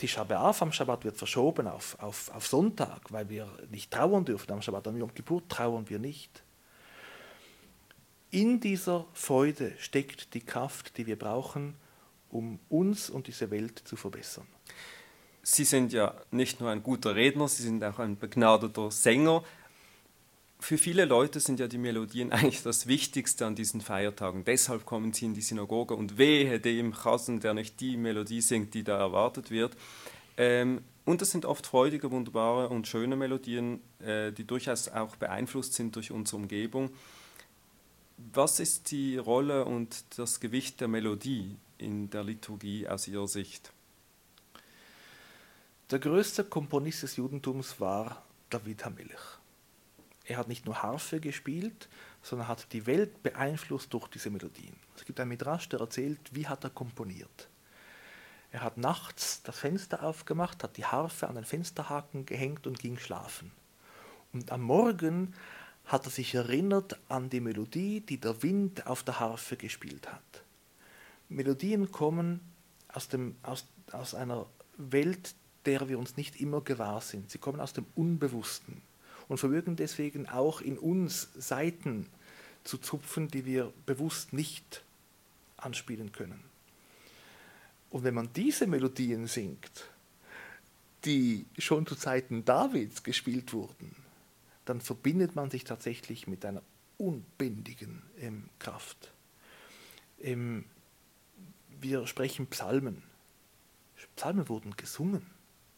Die 0.00 0.08
Shabbat 0.08 0.60
am 0.60 0.72
Schabbat 0.72 1.04
wird 1.04 1.16
verschoben 1.16 1.68
auf, 1.68 1.96
auf, 2.00 2.30
auf 2.34 2.46
Sonntag, 2.46 3.00
weil 3.10 3.28
wir 3.28 3.48
nicht 3.70 3.92
trauern 3.92 4.24
dürfen 4.24 4.50
am 4.52 4.62
Schabbat. 4.62 4.88
Am 4.88 4.96
Yom 4.96 5.14
Kippur 5.14 5.46
trauern 5.48 5.88
wir 5.88 5.98
nicht. 5.98 6.42
In 8.30 8.58
dieser 8.58 9.06
Freude 9.12 9.72
steckt 9.78 10.34
die 10.34 10.40
Kraft, 10.40 10.96
die 10.98 11.06
wir 11.06 11.16
brauchen, 11.16 11.74
um 12.30 12.58
uns 12.68 13.08
und 13.08 13.28
diese 13.28 13.50
Welt 13.52 13.78
zu 13.84 13.94
verbessern. 13.94 14.46
Sie 15.42 15.64
sind 15.64 15.92
ja 15.92 16.14
nicht 16.32 16.58
nur 16.58 16.70
ein 16.70 16.82
guter 16.82 17.14
Redner, 17.14 17.46
Sie 17.46 17.62
sind 17.62 17.84
auch 17.84 17.98
ein 18.00 18.18
begnadeter 18.18 18.90
Sänger. 18.90 19.44
Für 20.64 20.78
viele 20.78 21.04
Leute 21.04 21.40
sind 21.40 21.60
ja 21.60 21.68
die 21.68 21.76
Melodien 21.76 22.32
eigentlich 22.32 22.62
das 22.62 22.86
Wichtigste 22.86 23.44
an 23.44 23.54
diesen 23.54 23.82
Feiertagen. 23.82 24.46
Deshalb 24.46 24.86
kommen 24.86 25.12
sie 25.12 25.26
in 25.26 25.34
die 25.34 25.42
Synagoge 25.42 25.94
und 25.94 26.16
wehe 26.16 26.58
dem 26.58 26.94
Chasen, 26.94 27.40
der 27.40 27.52
nicht 27.52 27.80
die 27.80 27.98
Melodie 27.98 28.40
singt, 28.40 28.72
die 28.72 28.82
da 28.82 28.96
erwartet 28.96 29.50
wird. 29.50 29.76
Ähm, 30.38 30.82
und 31.04 31.20
das 31.20 31.32
sind 31.32 31.44
oft 31.44 31.66
freudige, 31.66 32.10
wunderbare 32.10 32.70
und 32.70 32.86
schöne 32.86 33.14
Melodien, 33.14 33.82
äh, 33.98 34.32
die 34.32 34.44
durchaus 34.44 34.88
auch 34.88 35.16
beeinflusst 35.16 35.74
sind 35.74 35.96
durch 35.96 36.10
unsere 36.10 36.38
Umgebung. 36.38 36.88
Was 38.32 38.58
ist 38.58 38.90
die 38.90 39.18
Rolle 39.18 39.66
und 39.66 40.18
das 40.18 40.40
Gewicht 40.40 40.80
der 40.80 40.88
Melodie 40.88 41.56
in 41.76 42.08
der 42.08 42.24
Liturgie 42.24 42.88
aus 42.88 43.06
Ihrer 43.06 43.28
Sicht? 43.28 43.70
Der 45.90 45.98
größte 45.98 46.42
Komponist 46.42 47.02
des 47.02 47.16
Judentums 47.16 47.80
war 47.80 48.24
David 48.48 48.82
Hamelech. 48.86 49.43
Er 50.26 50.38
hat 50.38 50.48
nicht 50.48 50.64
nur 50.64 50.82
Harfe 50.82 51.20
gespielt, 51.20 51.88
sondern 52.22 52.48
hat 52.48 52.72
die 52.72 52.86
Welt 52.86 53.22
beeinflusst 53.22 53.92
durch 53.92 54.08
diese 54.08 54.30
Melodien. 54.30 54.74
Es 54.96 55.04
gibt 55.04 55.20
einen 55.20 55.28
Midrash, 55.28 55.68
der 55.68 55.80
erzählt, 55.80 56.20
wie 56.32 56.48
hat 56.48 56.64
er 56.64 56.70
komponiert. 56.70 57.48
Er 58.50 58.62
hat 58.62 58.78
nachts 58.78 59.42
das 59.42 59.58
Fenster 59.58 60.02
aufgemacht, 60.02 60.62
hat 60.62 60.76
die 60.76 60.86
Harfe 60.86 61.28
an 61.28 61.34
den 61.34 61.44
Fensterhaken 61.44 62.24
gehängt 62.24 62.66
und 62.66 62.78
ging 62.78 62.98
schlafen. 62.98 63.50
Und 64.32 64.50
am 64.50 64.62
Morgen 64.62 65.34
hat 65.84 66.06
er 66.06 66.10
sich 66.10 66.34
erinnert 66.34 66.98
an 67.08 67.28
die 67.28 67.40
Melodie, 67.40 68.00
die 68.00 68.18
der 68.18 68.42
Wind 68.42 68.86
auf 68.86 69.02
der 69.02 69.20
Harfe 69.20 69.56
gespielt 69.56 70.10
hat. 70.10 70.42
Melodien 71.28 71.90
kommen 71.90 72.40
aus, 72.88 73.08
dem, 73.08 73.36
aus, 73.42 73.66
aus 73.92 74.14
einer 74.14 74.46
Welt, 74.78 75.34
der 75.66 75.88
wir 75.88 75.98
uns 75.98 76.16
nicht 76.16 76.40
immer 76.40 76.62
gewahr 76.62 77.00
sind. 77.00 77.30
Sie 77.30 77.38
kommen 77.38 77.60
aus 77.60 77.72
dem 77.74 77.86
Unbewussten 77.94 78.80
und 79.28 79.38
vermögen 79.38 79.76
deswegen 79.76 80.28
auch 80.28 80.60
in 80.60 80.78
uns 80.78 81.28
Seiten 81.34 82.06
zu 82.64 82.78
zupfen, 82.78 83.28
die 83.28 83.44
wir 83.44 83.72
bewusst 83.86 84.32
nicht 84.32 84.84
anspielen 85.56 86.12
können. 86.12 86.42
Und 87.90 88.04
wenn 88.04 88.14
man 88.14 88.32
diese 88.32 88.66
Melodien 88.66 89.26
singt, 89.26 89.88
die 91.04 91.46
schon 91.58 91.86
zu 91.86 91.94
Zeiten 91.94 92.44
Davids 92.44 93.02
gespielt 93.02 93.52
wurden, 93.52 93.94
dann 94.64 94.80
verbindet 94.80 95.36
man 95.36 95.50
sich 95.50 95.64
tatsächlich 95.64 96.26
mit 96.26 96.44
einer 96.44 96.62
unbändigen 96.96 98.02
ähm, 98.18 98.48
Kraft. 98.58 99.12
Ähm, 100.20 100.64
wir 101.80 102.06
sprechen 102.06 102.46
Psalmen. 102.46 103.02
Psalmen 104.16 104.48
wurden 104.48 104.76
gesungen. 104.76 105.33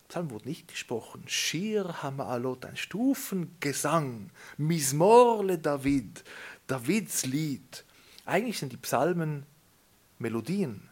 Psalm 0.09 0.31
wurde 0.31 0.49
nicht 0.49 0.69
gesprochen. 0.69 1.25
Shir 1.27 2.03
Hamaalot, 2.03 2.65
ein 2.65 2.77
Stufengesang. 2.77 4.31
Mismorle 4.57 5.59
David, 5.59 6.25
Davids 6.67 7.27
Lied. 7.27 7.85
Eigentlich 8.25 8.59
sind 8.59 8.73
die 8.73 8.77
Psalmen 8.77 9.45
Melodien. 10.19 10.89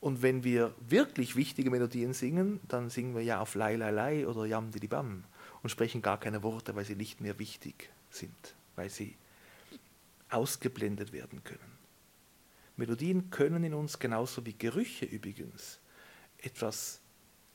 Und 0.00 0.20
wenn 0.20 0.44
wir 0.44 0.74
wirklich 0.86 1.34
wichtige 1.34 1.70
Melodien 1.70 2.12
singen, 2.12 2.60
dann 2.68 2.90
singen 2.90 3.14
wir 3.14 3.22
ja 3.22 3.40
auf 3.40 3.54
Lai 3.54 3.76
Lai 3.76 3.90
Lai 3.90 4.26
oder 4.26 4.44
Yam 4.44 4.70
Didi 4.70 4.86
Bam 4.86 5.24
und 5.62 5.70
sprechen 5.70 6.02
gar 6.02 6.20
keine 6.20 6.42
Worte, 6.42 6.76
weil 6.76 6.84
sie 6.84 6.94
nicht 6.94 7.22
mehr 7.22 7.38
wichtig 7.38 7.90
sind, 8.10 8.54
weil 8.76 8.90
sie 8.90 9.16
ausgeblendet 10.28 11.12
werden 11.12 11.42
können. 11.42 11.78
Melodien 12.76 13.30
können 13.30 13.64
in 13.64 13.72
uns 13.72 13.98
genauso 13.98 14.44
wie 14.44 14.52
Gerüche 14.52 15.06
übrigens 15.06 15.78
etwas 16.44 17.00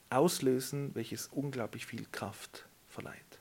auslösen, 0.09 0.91
welches 0.95 1.27
unglaublich 1.27 1.85
viel 1.85 2.05
Kraft 2.11 2.65
verleiht. 2.87 3.39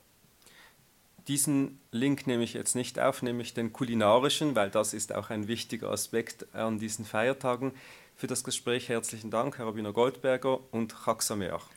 Diesen 1.27 1.79
Link 1.91 2.25
nehme 2.25 2.43
ich 2.43 2.53
jetzt 2.53 2.75
nicht 2.75 2.99
auf, 2.99 3.21
nämlich 3.21 3.53
den 3.53 3.71
kulinarischen, 3.71 4.55
weil 4.55 4.71
das 4.71 4.93
ist 4.93 5.13
auch 5.13 5.29
ein 5.29 5.47
wichtiger 5.47 5.91
Aspekt 5.91 6.53
an 6.55 6.79
diesen 6.79 7.05
Feiertagen. 7.05 7.73
Für 8.15 8.27
das 8.27 8.43
Gespräch 8.43 8.89
herzlichen 8.89 9.29
Dank, 9.29 9.57
Herr 9.57 9.67
Rabbiner 9.67 9.93
Goldberger 9.93 10.59
und 10.71 10.95
Chag 11.05 11.21
Sameach. 11.21 11.67